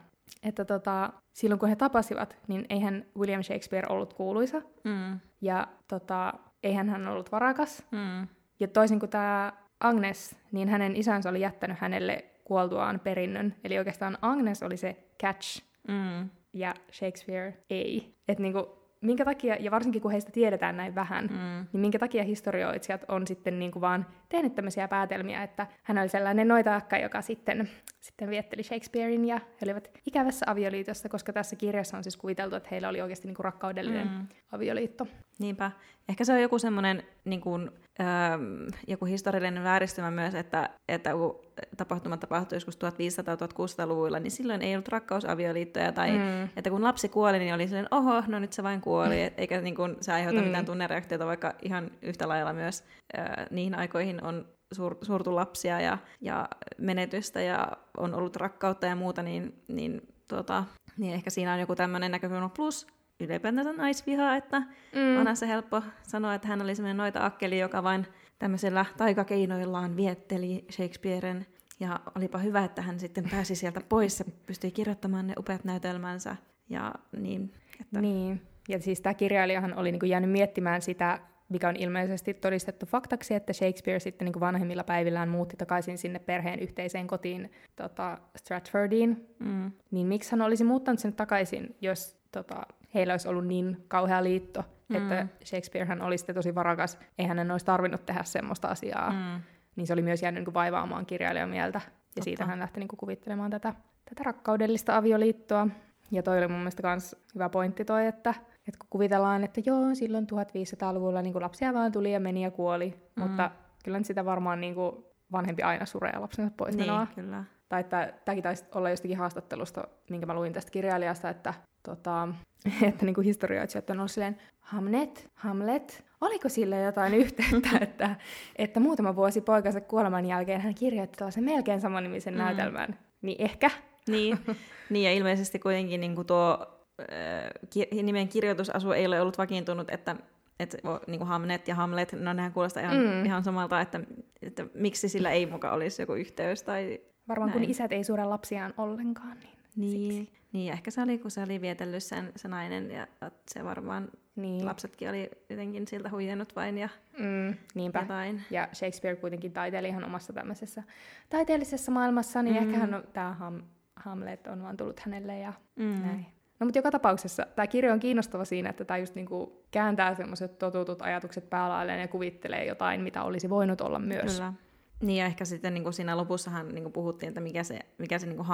että 0.43 0.65
tota, 0.65 1.13
silloin 1.34 1.60
kun 1.60 1.69
he 1.69 1.76
tapasivat, 1.76 2.36
niin 2.47 2.65
eihän 2.69 3.06
William 3.17 3.43
Shakespeare 3.43 3.88
ollut 3.89 4.13
kuuluisa, 4.13 4.62
Mm. 4.84 5.19
ja 5.41 5.67
tota, 5.88 6.34
eihän 6.63 6.89
hän 6.89 7.08
ollut 7.08 7.32
varakas. 7.32 7.84
Mm. 7.91 8.28
Ja 8.60 8.67
toisin 8.67 9.00
kuin 9.00 9.10
tämä 9.10 9.54
Agnes, 9.80 10.36
niin 10.52 10.69
hänen 10.69 10.95
isänsä 10.95 11.30
oli 11.30 11.41
jättänyt 11.41 11.78
hänelle 11.80 12.26
kuoltuaan 12.48 13.00
perinnön. 13.00 13.56
Eli 13.64 13.78
oikeastaan 13.78 14.18
Agnes 14.22 14.64
oli 14.64 14.78
se 14.78 14.96
catch, 15.24 15.62
Mm. 15.88 16.30
ja 16.54 16.74
Shakespeare 16.92 17.58
ei. 17.70 18.16
Että 18.28 18.44
niinku, 18.44 18.78
minkä 19.02 19.26
takia, 19.26 19.56
ja 19.60 19.72
varsinkin 19.72 20.02
kun 20.02 20.12
heistä 20.12 20.32
tiedetään 20.32 20.78
näin 20.78 20.96
vähän, 20.96 21.26
mm. 21.26 21.68
Niin 21.74 21.82
minkä 21.82 22.00
takia 22.00 22.24
historioitsijat 22.24 23.06
on 23.08 23.28
sitten 23.28 23.60
niinku 23.60 23.82
vaan 23.82 24.06
tehnyt 24.30 24.56
tämmöisiä 24.56 24.88
päätelmiä, 24.88 25.44
että 25.44 25.68
hän 25.84 25.98
oli 25.98 26.10
sellainen 26.10 26.48
noita-akka, 26.48 26.98
joka 26.98 27.22
sitten, 27.22 27.70
sitten 28.00 28.30
vietteli 28.30 28.64
Shakespearein 28.64 29.26
ja 29.26 29.36
he 29.36 29.66
olivat 29.66 29.90
ikävässä 30.06 30.46
avioliitossa, 30.50 31.10
koska 31.10 31.34
tässä 31.34 31.56
kirjassa 31.56 31.98
on 31.98 32.04
siis 32.04 32.18
kuviteltu, 32.18 32.56
että 32.56 32.70
heillä 32.72 32.90
oli 32.90 33.02
oikeasti 33.02 33.28
niinku 33.28 33.44
rakkaudellinen. 33.44 34.08
Mm. 34.08 34.28
avioliitto. 34.52 35.08
Niinpä. 35.40 35.72
Ehkä 36.10 36.24
se 36.24 36.34
on 36.34 36.42
joku 36.42 36.60
semmoinen 36.60 37.04
niin 37.26 37.42
kuin, 37.42 37.72
ähm, 38.00 38.68
joku 38.88 39.06
historiallinen 39.06 39.64
vääristymä 39.64 40.12
myös, 40.12 40.36
että, 40.36 40.70
että 40.88 41.12
kun 41.14 41.40
tapahtumat 41.78 42.20
tapahtui 42.20 42.56
joskus 42.56 42.78
1500-1600-luvuilla, 42.78 44.20
niin 44.20 44.32
silloin 44.32 44.62
ei 44.62 44.76
ollut 44.76 44.88
rakkausavioliittoja, 44.88 45.92
tai 45.92 46.12
Mm. 46.12 46.18
mm. 46.18 46.50
että 46.58 46.70
kun 46.70 46.84
lapsi 46.84 47.10
kuoli, 47.10 47.40
niin 47.40 47.54
oli 47.54 47.68
silleen, 47.68 47.88
oho, 47.92 48.24
no 48.28 48.40
nyt 48.40 48.54
se 48.54 48.64
vain 48.64 48.82
kuoli, 48.82 49.22
et, 49.22 49.34
eikä 49.38 49.62
niin 49.62 49.76
kuin, 49.76 49.96
se 50.02 50.14
aiheuta 50.14 50.38
Mm. 50.40 50.44
mm. 50.44 50.48
mitään 50.48 50.66
tunnereaktiota, 50.66 51.26
vaikka 51.26 51.54
ihan 51.62 51.92
yhtä 52.02 52.28
lailla 52.28 52.54
myös 52.54 52.84
äh, 53.20 53.46
niihin 53.52 53.76
aikoihin 53.76 54.24
on 54.24 54.46
suur, 54.74 54.96
suurtu 55.02 55.36
lapsia 55.36 55.82
ja, 55.82 55.98
ja 56.22 56.50
menetystä 56.78 57.42
ja 57.42 57.68
on 57.98 58.14
ollut 58.16 58.36
rakkautta 58.36 58.86
ja 58.86 58.96
muuta, 58.96 59.24
niin, 59.24 59.62
niin, 59.68 60.02
tota, 60.28 60.64
niin 60.98 61.14
ehkä 61.14 61.30
siinä 61.30 61.54
on 61.54 61.60
joku 61.60 61.76
tämmöinen 61.76 62.12
näkökulma. 62.12 62.50
Plus 62.50 62.88
ylipäätänsä 63.19 63.73
naisvihaa, 63.73 64.36
että 64.36 64.60
Mm. 64.95 65.17
onhan 65.19 65.38
se 65.38 65.47
helppo 65.47 65.82
sanoa, 66.03 66.34
että 66.34 66.47
hän 66.47 66.62
oli 66.62 66.75
semmoinen 66.75 66.97
noita 66.97 67.25
akkeli, 67.25 67.60
joka 67.60 67.84
vain 67.84 68.08
tämmöisellä 68.39 68.86
taikakeinoillaan 68.97 69.95
vietteli 69.95 70.65
Shakespearen. 70.71 71.45
Ja 71.80 71.99
olipa 72.15 72.38
hyvä, 72.38 72.63
että 72.63 72.82
hän 72.82 72.99
sitten 72.99 73.30
pääsi 73.32 73.56
sieltä 73.56 73.82
pois 73.89 74.19
ja 74.19 74.25
pystyi 74.45 74.71
kirjoittamaan 74.71 75.27
ne 75.27 75.34
upeat 75.39 75.63
näytelmänsä. 75.63 76.36
Ja 76.69 76.93
niin, 77.17 77.53
että... 77.82 78.01
Niin, 78.01 78.41
ja 78.69 78.80
siis 78.82 79.01
tämä 79.01 79.13
kirjailijahan 79.13 79.77
oli 79.77 79.91
niinku 79.91 80.06
jäänyt 80.06 80.30
miettimään 80.32 80.82
sitä, 80.82 81.19
mikä 81.49 81.69
on 81.69 81.75
ilmeisesti 81.75 82.34
todistettu 82.34 82.86
faktaksi, 82.86 83.34
että 83.34 83.53
Shakespeare 83.53 83.99
sitten 83.99 84.25
niinku 84.25 84.39
vanhemmilla 84.39 84.84
päivillään 84.84 85.30
muutti 85.30 85.58
takaisin 85.58 85.97
sinne 85.97 86.19
perheen 86.19 86.60
yhteiseen 86.60 87.08
kotiin 87.08 87.51
tota, 87.75 88.17
Stratfordiin. 88.36 89.27
Mm, 89.39 89.71
Niin 89.91 90.08
miksi 90.08 90.32
hän 90.32 90.41
olisi 90.41 90.63
muuttanut 90.63 90.99
sen 90.99 91.13
takaisin, 91.13 91.75
jos 91.82 92.17
tota, 92.32 92.62
heillä 92.93 93.13
olisi 93.13 93.28
ollut 93.28 93.45
niin 93.45 93.86
kauhea 93.88 94.23
liitto, 94.23 94.63
mm. 94.89 94.95
että 94.95 95.28
Shakespearehan 95.45 96.02
oli 96.02 96.17
sitten 96.17 96.36
tosi 96.36 96.56
varakas, 96.56 97.00
eihän 97.17 97.38
hän 97.38 97.52
olisi 97.52 97.65
tarvinnut 97.65 98.06
tehdä 98.06 98.23
semmoista 98.23 98.67
asiaa. 98.67 99.12
Mm. 99.12 99.41
Niin 99.76 99.88
se 99.88 99.93
oli 99.93 100.02
myös 100.02 100.21
jäänyt 100.23 100.39
niinku 100.39 100.54
vaivaamaan 100.54 101.06
kirjailijan 101.06 101.50
mieltä, 101.50 101.82
ja 101.84 101.91
Totta. 101.91 102.23
siitä 102.23 102.45
hän 102.45 102.60
lähti 102.60 102.80
niinku 102.80 102.95
kuvittelemaan 102.95 103.52
tätä, 103.52 103.73
tätä 104.10 104.23
rakkaudellista 104.23 104.97
avioliittoa. 104.97 105.67
Ja 106.12 106.23
toi 106.23 106.38
oli 106.38 106.47
mun 106.47 106.58
mielestä 106.58 106.88
myös 106.88 107.15
hyvä 107.36 107.50
pointti 107.50 107.86
toi, 107.86 108.06
että, 108.08 108.30
että 108.67 108.80
kun 108.80 108.88
kuvitellaan, 108.89 109.43
että 109.43 109.62
joo, 109.65 109.95
silloin 109.95 110.28
1500-luvulla 110.32 111.21
niin 111.21 111.41
lapsia 111.41 111.73
vaan 111.73 111.91
tuli 111.91 112.13
ja 112.13 112.19
meni 112.19 112.43
ja 112.43 112.52
kuoli, 112.52 112.93
mm. 113.15 113.23
mutta 113.23 113.52
kyllä 113.84 114.00
sitä 114.04 114.26
varmaan 114.26 114.62
niin 114.62 114.76
kuin 114.76 114.95
vanhempi 115.32 115.63
aina 115.63 115.86
suree 115.86 116.19
lapsensa 116.19 116.52
pois 116.58 116.76
Niin, 116.76 116.88
menoa. 116.88 117.08
kyllä. 117.15 117.43
Tai 117.69 117.80
että 117.80 118.13
tämäkin 118.26 118.43
taisi 118.43 118.65
olla 118.76 118.89
jostakin 118.89 119.17
haastattelusta, 119.17 119.88
minkä 120.10 120.26
mä 120.26 120.34
luin 120.34 120.54
tästä 120.54 120.71
kirjailijasta, 120.71 121.30
että, 121.30 121.54
tota, 121.88 122.28
että 122.89 123.06
niin 123.06 123.15
kuin 123.15 123.26
historioitsijat 123.26 123.89
on 123.89 123.97
ollut 123.97 124.12
silleen, 124.12 124.38
Hamlet, 124.60 125.30
Hamlet, 125.34 126.06
oliko 126.21 126.50
sille 126.50 126.82
jotain 126.82 127.13
yhteyttä, 127.23 127.69
että, 127.82 128.15
että 128.56 128.80
muutama 128.80 129.15
vuosi 129.15 129.41
poikansa 129.41 129.82
kuoleman 129.82 130.26
jälkeen 130.26 130.62
hän 130.62 130.76
kirjoitti 130.76 131.17
tällaisen 131.17 131.43
melkein 131.43 131.82
samannimisen 131.82 132.34
mm. 132.34 132.38
näytelmän. 132.38 133.00
Niin 133.21 133.41
ehkä. 133.41 133.71
Niin, 134.08 134.39
niin 134.89 135.06
ja 135.06 135.12
ilmeisesti 135.12 135.60
kuitenkin 135.60 136.02
niin 136.02 136.15
kuin 136.15 136.28
tuo 136.28 136.67
äh, 137.02 138.04
nimen 138.04 138.28
kirjoitusasu 138.28 138.91
ei 138.91 139.06
ole 139.06 139.21
ollut 139.21 139.38
vakiintunut, 139.38 139.91
että 139.91 140.15
että 140.60 140.78
niin 141.08 141.19
kuin 141.19 141.28
Hamnet 141.28 141.67
ja 141.67 141.76
Hamlet, 141.76 142.13
no 142.13 142.34
nehän 142.34 142.54
kuulostaa 142.54 142.84
ihan, 142.84 142.97
mm. 142.97 143.26
ihan 143.26 143.43
samalta, 143.43 143.82
että, 143.82 144.00
että 144.41 144.65
miksi 144.73 145.10
sillä 145.10 145.32
ei 145.32 145.45
muka 145.45 145.71
olisi 145.71 146.02
joku 146.02 146.13
yhteys 146.13 146.63
tai 146.63 147.00
Varmaan 147.28 147.50
näin. 147.50 147.62
kun 147.62 147.69
isät 147.69 147.91
ei 147.91 148.04
sure 148.04 148.26
lapsiaan 148.26 148.73
ollenkaan, 148.78 149.38
niin, 149.39 149.57
Niin, 149.78 150.13
siksi. 150.13 150.34
niin 150.52 150.74
ehkä 150.74 150.92
se 150.92 151.02
oli, 151.02 151.18
kun 151.18 151.32
se 151.32 151.44
oli 151.44 151.62
vietellyt 151.62 152.04
sen, 152.04 152.32
se 152.36 152.48
nainen, 152.48 152.92
ja 152.92 153.08
se 153.48 153.63
varmaan 153.63 154.10
Niin. 154.36 154.66
lapsetkin 154.66 155.10
oli 155.10 155.30
jotenkin 155.50 155.88
siltä 155.88 156.10
huijannut 156.10 156.56
vain 156.56 156.78
ja 156.78 156.90
Mm, 157.20 157.56
niinpä. 157.76 158.00
jotain. 158.00 158.42
Ja 158.52 158.68
Shakespeare 158.74 159.16
kuitenkin 159.18 159.52
taiteili 159.54 159.88
ihan 159.88 160.04
omassa 160.04 160.34
tämmöisessä 160.34 160.84
taiteellisessa 161.30 161.92
maailmassa, 161.92 162.42
niin 162.44 162.56
Mm. 162.56 162.68
ehkä 162.68 162.78
hän 162.80 162.94
on, 162.94 163.04
tämä 163.13 163.34
Ham, 163.34 163.62
Hamlet 163.96 164.48
on 164.48 164.63
vaan 164.63 164.78
tullut 164.78 165.00
hänelle 165.00 165.40
ja 165.40 165.54
Mm. 165.76 166.02
näin. 166.02 166.26
No 166.60 166.66
mutta 166.66 166.80
joka 166.80 166.92
tapauksessa 166.92 167.46
tämä 167.56 167.68
kirja 167.68 167.94
on 167.94 168.00
kiinnostava 168.00 168.46
siinä, 168.46 168.70
että 168.70 168.86
tämä 168.86 168.98
just 168.98 169.16
niinku 169.16 169.63
kääntää 169.72 170.16
semmoiset 170.16 170.58
totutut 170.60 171.02
ajatukset 171.02 171.50
päälailleen 171.50 172.00
ja 172.02 172.08
kuvittelee 172.08 172.66
jotain, 172.66 173.02
mitä 173.02 173.24
olisi 173.24 173.50
voinut 173.50 173.82
olla 173.82 174.00
myös. 174.00 174.34
Kyllä. 174.36 174.54
Niin 175.02 175.18
ja 175.20 175.26
ehkä 175.26 175.46
sitten 175.46 175.74
niin 175.74 175.84
kuin 175.84 175.94
siinä 175.94 176.18
lopussahan 176.18 176.70
niin 176.70 176.84
kuin 176.84 176.94
puhuttiin, 176.94 177.28
että 177.28 177.42
mikä 177.42 177.63
se, 177.63 177.80
mikä 177.98 178.20
se 178.20 178.26
niin 178.26 178.36
kuin 178.36 178.46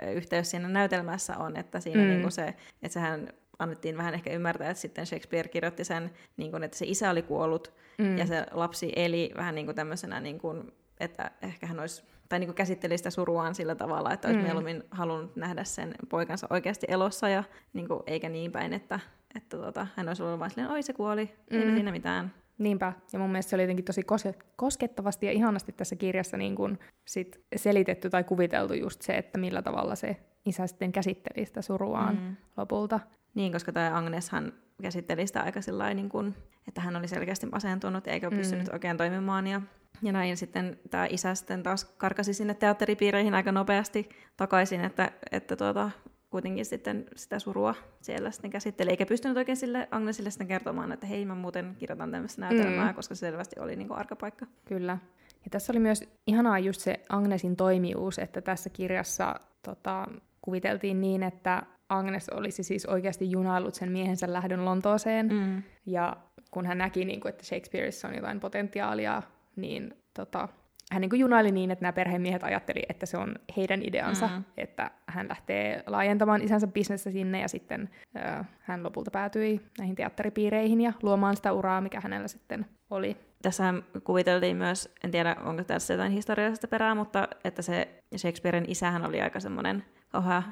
Hamlet-yhteys 0.00 0.50
siinä 0.50 0.68
näytelmässä 0.68 1.36
on, 1.38 1.56
että 1.56 1.80
siinä 1.80 2.00
Mm. 2.02 2.08
niin 2.08 2.20
kuin 2.22 2.32
se, 2.32 2.46
että 2.82 2.88
sehän 2.94 3.28
annettiin 3.58 3.96
vähän 3.96 4.14
ehkä 4.14 4.30
ymmärtää, 4.32 4.70
että 4.70 4.80
sitten 4.80 5.06
Shakespeare 5.06 5.48
kirjoitti 5.48 5.84
sen, 5.84 6.10
niin 6.36 6.50
kuin, 6.50 6.62
että 6.62 6.78
se 6.78 6.84
isä 6.88 7.10
oli 7.10 7.22
kuollut 7.22 7.72
Mm. 7.98 8.18
ja 8.18 8.26
se 8.26 8.46
lapsi 8.52 8.92
eli 8.96 9.30
vähän 9.36 9.54
niin 9.54 9.66
kuin 9.66 9.76
tämmöisenä, 9.76 10.20
niin 10.20 10.38
kuin, 10.38 10.72
että 11.00 11.30
ehkä 11.42 11.66
hän 11.66 11.80
olisi, 11.80 12.04
tai 12.28 12.38
niin 12.38 12.48
kuin 12.48 12.54
käsitteli 12.56 12.98
sitä 12.98 13.10
suruaan 13.10 13.54
sillä 13.54 13.74
tavalla, 13.74 14.12
että 14.12 14.28
olisi 14.28 14.38
Mm. 14.38 14.44
mieluummin 14.44 14.84
halunnut 14.90 15.36
nähdä 15.36 15.64
sen 15.64 15.94
poikansa 16.08 16.46
oikeasti 16.50 16.86
elossa, 16.90 17.28
ja 17.28 17.44
niin 17.72 17.88
kuin, 17.88 18.00
eikä 18.06 18.28
niin 18.28 18.52
päin, 18.52 18.72
että, 18.72 19.00
että 19.34 19.56
tota, 19.56 19.86
hän 19.96 20.08
olisi 20.08 20.22
ollut 20.22 20.38
vain 20.40 20.50
silleen, 20.50 20.70
oi 20.70 20.82
se 20.82 20.92
kuoli, 20.92 21.30
ei 21.50 21.64
Mm. 21.64 21.74
siinä 21.74 21.90
mitään. 21.92 22.34
Niinpä, 22.58 22.92
ja 23.12 23.18
mun 23.18 23.30
mielestä 23.30 23.50
se 23.50 23.56
oli 23.56 23.62
jotenkin 23.62 23.84
tosi 23.84 24.02
koske- 24.02 24.44
koskettavasti 24.56 25.26
ja 25.26 25.32
ihanasti 25.32 25.72
tässä 25.72 25.96
kirjassa 25.96 26.36
niin 26.36 26.54
kun 26.54 26.78
sit 27.04 27.40
selitetty 27.56 28.10
tai 28.10 28.24
kuviteltu 28.24 28.74
just 28.74 29.02
se, 29.02 29.16
että 29.16 29.38
millä 29.38 29.62
tavalla 29.62 29.94
se 29.94 30.16
isä 30.46 30.66
sitten 30.66 30.92
käsitteli 30.92 31.46
sitä 31.46 31.62
suruaan 31.62 32.14
mm. 32.14 32.20
Mm. 32.22 32.36
lopulta. 32.56 33.00
Niin, 33.34 33.52
koska 33.52 33.72
tämä 33.72 33.98
Agneshan 33.98 34.52
käsitteli 34.82 35.26
sitä 35.26 35.42
aika 35.42 35.60
sillä 35.60 35.94
niin 35.94 36.08
kuin, 36.08 36.34
että 36.68 36.80
hän 36.80 36.96
oli 36.96 37.08
selkeästi 37.08 37.46
masentunut 37.46 38.06
eikä 38.06 38.30
Mm. 38.30 38.36
pystynyt 38.36 38.68
oikein 38.72 38.96
toimimaan. 38.96 39.46
Ja, 39.46 39.60
ja 40.02 40.12
näin 40.12 40.36
sitten 40.36 40.78
tämä 40.90 41.06
isä 41.10 41.34
sitten 41.34 41.62
taas 41.62 41.84
karkasi 41.84 42.34
sinne 42.34 42.54
teatteripiireihin 42.54 43.34
aika 43.34 43.52
nopeasti 43.52 44.08
takaisin, 44.36 44.80
että, 44.84 45.12
että 45.32 45.56
tuota, 45.56 45.90
kuitenkin 46.36 46.64
sitten 46.64 47.04
sitä 47.16 47.38
surua 47.38 47.74
siellä 48.00 48.30
sitten 48.30 48.50
käsitteli, 48.50 48.90
eikä 48.90 49.06
pystynyt 49.06 49.36
oikein 49.36 49.56
sille 49.56 49.88
Agnesille 49.90 50.30
sitten 50.30 50.46
kertomaan, 50.46 50.92
että 50.92 51.06
hei, 51.06 51.24
mä 51.24 51.34
muuten 51.34 51.76
kirjoitan 51.78 52.10
tämmöistä 52.10 52.40
näytelmää, 52.40 52.88
Mm. 52.88 52.94
koska 52.94 53.14
se 53.14 53.18
selvästi 53.18 53.60
oli 53.60 53.76
niin 53.76 53.88
kuin 53.88 53.98
arkapaikka. 53.98 54.46
Kyllä. 54.64 54.98
Ja 55.44 55.50
tässä 55.50 55.72
oli 55.72 55.78
myös 55.80 56.04
ihanaa 56.26 56.58
just 56.58 56.80
se 56.80 57.00
Agnesin 57.08 57.56
toimijuus, 57.56 58.18
että 58.18 58.40
tässä 58.40 58.70
kirjassa 58.70 59.34
tota, 59.62 60.06
kuviteltiin 60.42 61.00
niin, 61.00 61.22
että 61.22 61.62
Agnes 61.88 62.28
olisi 62.28 62.62
siis 62.62 62.86
oikeasti 62.86 63.30
junaillut 63.30 63.74
sen 63.74 63.92
miehensä 63.92 64.32
lähdön 64.32 64.64
Lontooseen. 64.64 65.28
Mm. 65.32 65.62
Ja 65.86 66.16
kun 66.50 66.66
hän 66.66 66.78
näki, 66.78 67.04
niin 67.04 67.20
kuin, 67.20 67.30
että 67.30 67.44
Shakespeareissa 67.44 68.08
on 68.08 68.14
jotain 68.14 68.40
potentiaalia, 68.40 69.22
niin 69.56 69.94
tota, 70.14 70.48
hän 70.92 71.00
niin 71.00 71.10
kuin 71.10 71.20
junaili 71.20 71.52
niin, 71.52 71.70
että 71.70 71.82
nämä 71.82 71.92
perhemiehet 71.92 72.44
ajatteli, 72.44 72.82
että 72.88 73.06
se 73.06 73.16
on 73.18 73.34
heidän 73.56 73.82
ideansa, 73.82 74.26
Mm. 74.26 74.32
mm. 74.32 74.44
että 74.56 74.90
hän 75.06 75.28
lähtee 75.28 75.82
laajentamaan 75.86 76.42
isänsä 76.42 76.66
bisnestä 76.66 77.10
sinne 77.10 77.40
ja 77.40 77.48
sitten 77.48 77.90
ö, 78.16 78.44
hän 78.60 78.82
lopulta 78.82 79.10
päätyi 79.10 79.60
näihin 79.78 79.96
teatteripiireihin 79.96 80.80
ja 80.80 80.92
luomaan 81.02 81.36
sitä 81.36 81.52
uraa, 81.52 81.80
mikä 81.80 82.00
hänellä 82.00 82.28
sitten 82.28 82.66
oli. 82.90 83.16
Tässä 83.42 83.74
kuviteltiin 84.04 84.56
myös, 84.56 84.94
en 85.04 85.10
tiedä 85.10 85.36
onko 85.44 85.64
tässä 85.64 85.94
jotain 85.94 86.12
historiallisesta 86.12 86.68
perää, 86.68 86.94
mutta 86.94 87.28
että 87.44 87.62
se 87.62 87.88
Shakespearen 88.16 88.64
isähän 88.68 89.06
oli 89.06 89.20
aika 89.20 89.40
semmoinen 89.40 89.84
kauhea 90.08 90.42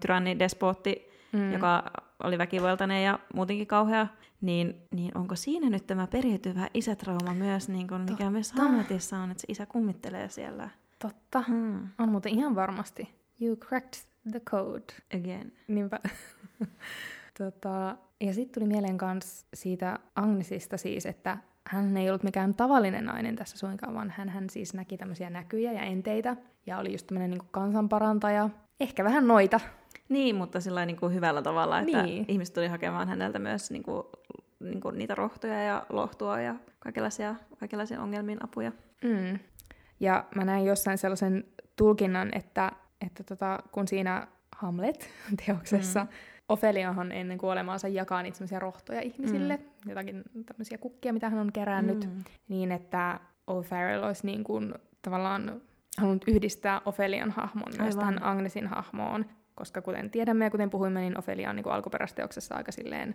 tyranni, 0.00 0.38
despotti, 0.38 1.10
mm. 1.32 1.52
joka 1.52 1.84
oli 2.24 2.38
väkivaltainen 2.38 3.04
ja 3.04 3.18
muutenkin 3.34 3.66
kauhea, 3.66 4.06
niin, 4.40 4.82
niin 4.94 5.18
onko 5.18 5.36
siinä 5.36 5.70
nyt 5.70 5.86
tämä 5.86 6.06
periytyvä 6.06 6.68
isätrauma 6.74 7.34
myös, 7.34 7.68
niin 7.68 7.88
kuin 7.88 8.00
mikä 8.00 8.30
myös. 8.30 8.52
Hamletissa 8.52 9.18
on, 9.18 9.30
että 9.30 9.40
se 9.40 9.46
isä 9.48 9.66
kummittelee 9.66 10.28
siellä. 10.28 10.70
Totta. 10.98 11.42
Hmm. 11.48 11.88
On 11.98 12.08
muuten 12.08 12.32
ihan 12.32 12.54
varmasti. 12.54 13.08
You 13.40 13.56
cracked 13.56 14.00
the 14.30 14.40
code. 14.40 14.84
Again. 15.14 15.52
Niinpä. 15.68 16.00
tota, 17.38 17.96
ja 18.20 18.34
sitten 18.34 18.54
tuli 18.54 18.72
mieleen 18.72 18.98
myös 19.12 19.46
siitä 19.54 19.98
Agnesista 20.14 20.76
siis, 20.76 21.06
että 21.06 21.38
hän 21.66 21.96
ei 21.96 22.10
ollut 22.10 22.22
mikään 22.22 22.54
tavallinen 22.54 23.04
nainen 23.04 23.36
tässä 23.36 23.58
suinkaan, 23.58 23.94
vaan 23.94 24.12
hän, 24.16 24.28
hän 24.28 24.50
siis 24.50 24.74
näki 24.74 24.96
tämmöisiä 24.96 25.30
näkyjä 25.30 25.72
ja 25.72 25.82
enteitä 25.82 26.36
ja 26.66 26.78
oli 26.78 26.92
just 26.92 27.06
tämmöinen 27.06 27.30
niin 27.30 27.48
kansanparantaja. 27.50 28.50
Ehkä 28.80 29.04
vähän 29.04 29.28
noita. 29.28 29.60
Niin, 30.08 30.36
mutta 30.36 30.60
sillä 30.60 30.86
niin 30.86 30.96
kuin 30.96 31.14
hyvällä 31.14 31.42
tavalla, 31.42 31.78
että 31.80 32.02
Niin. 32.02 32.24
ihmiset 32.28 32.54
tuli 32.54 32.68
hakemaan 32.68 33.08
häneltä 33.08 33.38
myös 33.38 33.70
niin 33.70 33.82
kuin, 33.82 34.02
niin 34.60 34.80
kuin 34.80 34.98
niitä 34.98 35.14
rohtoja 35.14 35.62
ja 35.62 35.86
lohtua 35.88 36.40
ja 36.40 36.54
kaikenlaisia, 36.78 37.34
kaikenlaisia 37.60 38.02
ongelmiin 38.02 38.44
apuja. 38.44 38.72
Mm. 39.04 39.38
Ja 40.00 40.24
mä 40.34 40.44
näin 40.44 40.66
jossain 40.66 40.98
sellaisen 40.98 41.44
tulkinnan, 41.76 42.28
että, 42.32 42.72
että 43.06 43.24
tota, 43.24 43.58
kun 43.72 43.88
siinä 43.88 44.26
Hamlet-teoksessa 44.56 46.00
mm. 46.04 46.08
Ofeliahan 46.48 47.12
ennen 47.12 47.38
kuolemaansa 47.38 47.88
jakaa 47.88 48.22
niitä 48.22 48.38
semmoisia 48.38 48.58
rohtoja 48.58 49.00
ihmisille, 49.00 49.56
mm. 49.56 49.88
jotakin 49.88 50.22
tämmöisiä 50.46 50.78
kukkia, 50.78 51.12
mitä 51.12 51.30
hän 51.30 51.38
on 51.40 51.52
kerännyt, 51.52 52.04
mm. 52.04 52.24
niin 52.48 52.72
että 52.72 53.20
O'Farrell 53.50 54.06
olisi 54.06 54.26
niin 54.26 54.44
kuin 54.44 54.74
tavallaan 55.02 55.60
halunnut 55.98 56.24
yhdistää 56.28 56.80
Ofelian 56.84 57.30
hahmon 57.30 57.72
myös 57.78 57.96
Aivan. 57.96 57.98
tähän 57.98 58.22
Agnesin 58.22 58.66
hahmoon, 58.66 59.24
koska 59.56 59.82
kuten 59.82 60.10
tiedämme 60.10 60.44
ja 60.44 60.50
kuten 60.50 60.70
puhuimme, 60.70 61.00
niin 61.00 61.18
Ofelia 61.18 61.50
on 61.50 61.56
niin 61.56 61.64
kuin 61.64 61.72
alkuperäisteoksessa 61.72 62.54
aika 62.54 62.72
silleen 62.72 63.14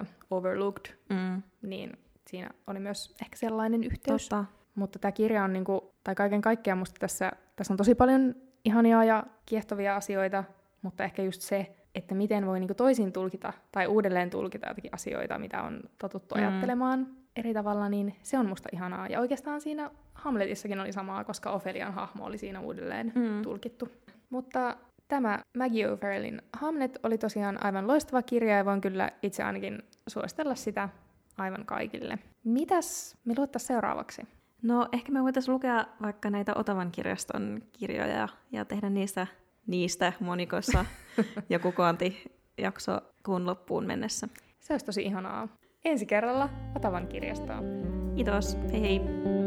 uh, 0.00 0.06
overlooked, 0.30 0.94
Mm. 1.10 1.42
niin 1.62 1.92
siinä 2.26 2.50
oli 2.66 2.78
myös 2.80 3.14
ehkä 3.22 3.36
sellainen 3.36 3.84
yhteys. 3.84 4.28
Totta. 4.28 4.44
Mutta 4.74 4.98
tämä 4.98 5.12
kirja 5.12 5.44
on, 5.44 5.52
niinku, 5.52 5.94
tai 6.04 6.14
kaiken 6.14 6.40
kaikkiaan 6.40 6.78
musta 6.78 6.96
tässä, 7.00 7.32
tässä 7.56 7.72
on 7.72 7.76
tosi 7.78 7.94
paljon 7.94 8.34
ihania 8.64 9.04
ja 9.04 9.24
kiehtovia 9.46 9.96
asioita, 9.96 10.44
mutta 10.82 11.04
ehkä 11.04 11.22
just 11.22 11.40
se, 11.42 11.74
että 11.94 12.14
miten 12.14 12.46
voi 12.46 12.60
niinku 12.60 12.74
toisin 12.74 13.12
tulkita 13.12 13.52
tai 13.72 13.86
uudelleen 13.86 14.30
tulkita 14.30 14.68
jotakin 14.68 14.94
asioita, 14.94 15.38
mitä 15.38 15.62
on 15.62 15.80
totuttu 15.98 16.34
Mm. 16.34 16.40
ajattelemaan 16.40 17.06
eri 17.36 17.54
tavalla, 17.54 17.88
niin 17.88 18.16
se 18.22 18.38
on 18.38 18.46
musta 18.46 18.68
ihanaa. 18.72 19.06
Ja 19.08 19.20
oikeastaan 19.20 19.60
siinä 19.60 19.90
Hamletissakin 20.14 20.80
oli 20.80 20.92
samaa, 20.92 21.24
koska 21.24 21.50
Ofelian 21.50 21.94
hahmo 21.94 22.24
oli 22.24 22.38
siinä 22.38 22.60
uudelleen 22.60 23.12
mm. 23.14 23.42
tulkittu. 23.42 23.88
Mutta 24.30 24.76
tämä 25.08 25.38
Maggie 25.58 25.86
O'Farrellin 25.86 26.42
Hamlet 26.52 26.98
oli 27.02 27.18
tosiaan 27.18 27.64
aivan 27.64 27.88
loistava 27.88 28.22
kirja 28.22 28.56
ja 28.56 28.64
voin 28.64 28.80
kyllä 28.80 29.10
itse 29.22 29.42
ainakin 29.42 29.82
suositella 30.06 30.54
sitä 30.54 30.88
aivan 31.38 31.66
kaikille. 31.66 32.18
Mitäs 32.44 33.16
me 33.24 33.34
luettaisiin 33.36 33.68
seuraavaksi? 33.68 34.22
No 34.62 34.88
ehkä 34.92 35.12
me 35.12 35.22
voitaisiin 35.22 35.54
lukea 35.54 35.84
vaikka 36.02 36.30
näitä 36.30 36.52
Otavan 36.56 36.90
kirjaston 36.90 37.62
kirjoja 37.72 38.28
ja 38.52 38.64
tehdä 38.64 38.90
niistä, 38.90 39.26
niistä 39.66 40.12
monikossa 40.20 40.84
joku 41.50 41.72
koontijakso 41.72 43.00
kuun 43.24 43.46
loppuun 43.46 43.86
mennessä. 43.86 44.28
Se 44.60 44.74
olisi 44.74 44.86
tosi 44.86 45.02
ihanaa. 45.02 45.48
Ensi 45.84 46.06
kerralla 46.06 46.50
Otavan 46.76 47.06
kirjastoon. 47.06 47.64
Kiitos, 48.16 48.58
hei 48.72 48.80
hei! 48.80 49.37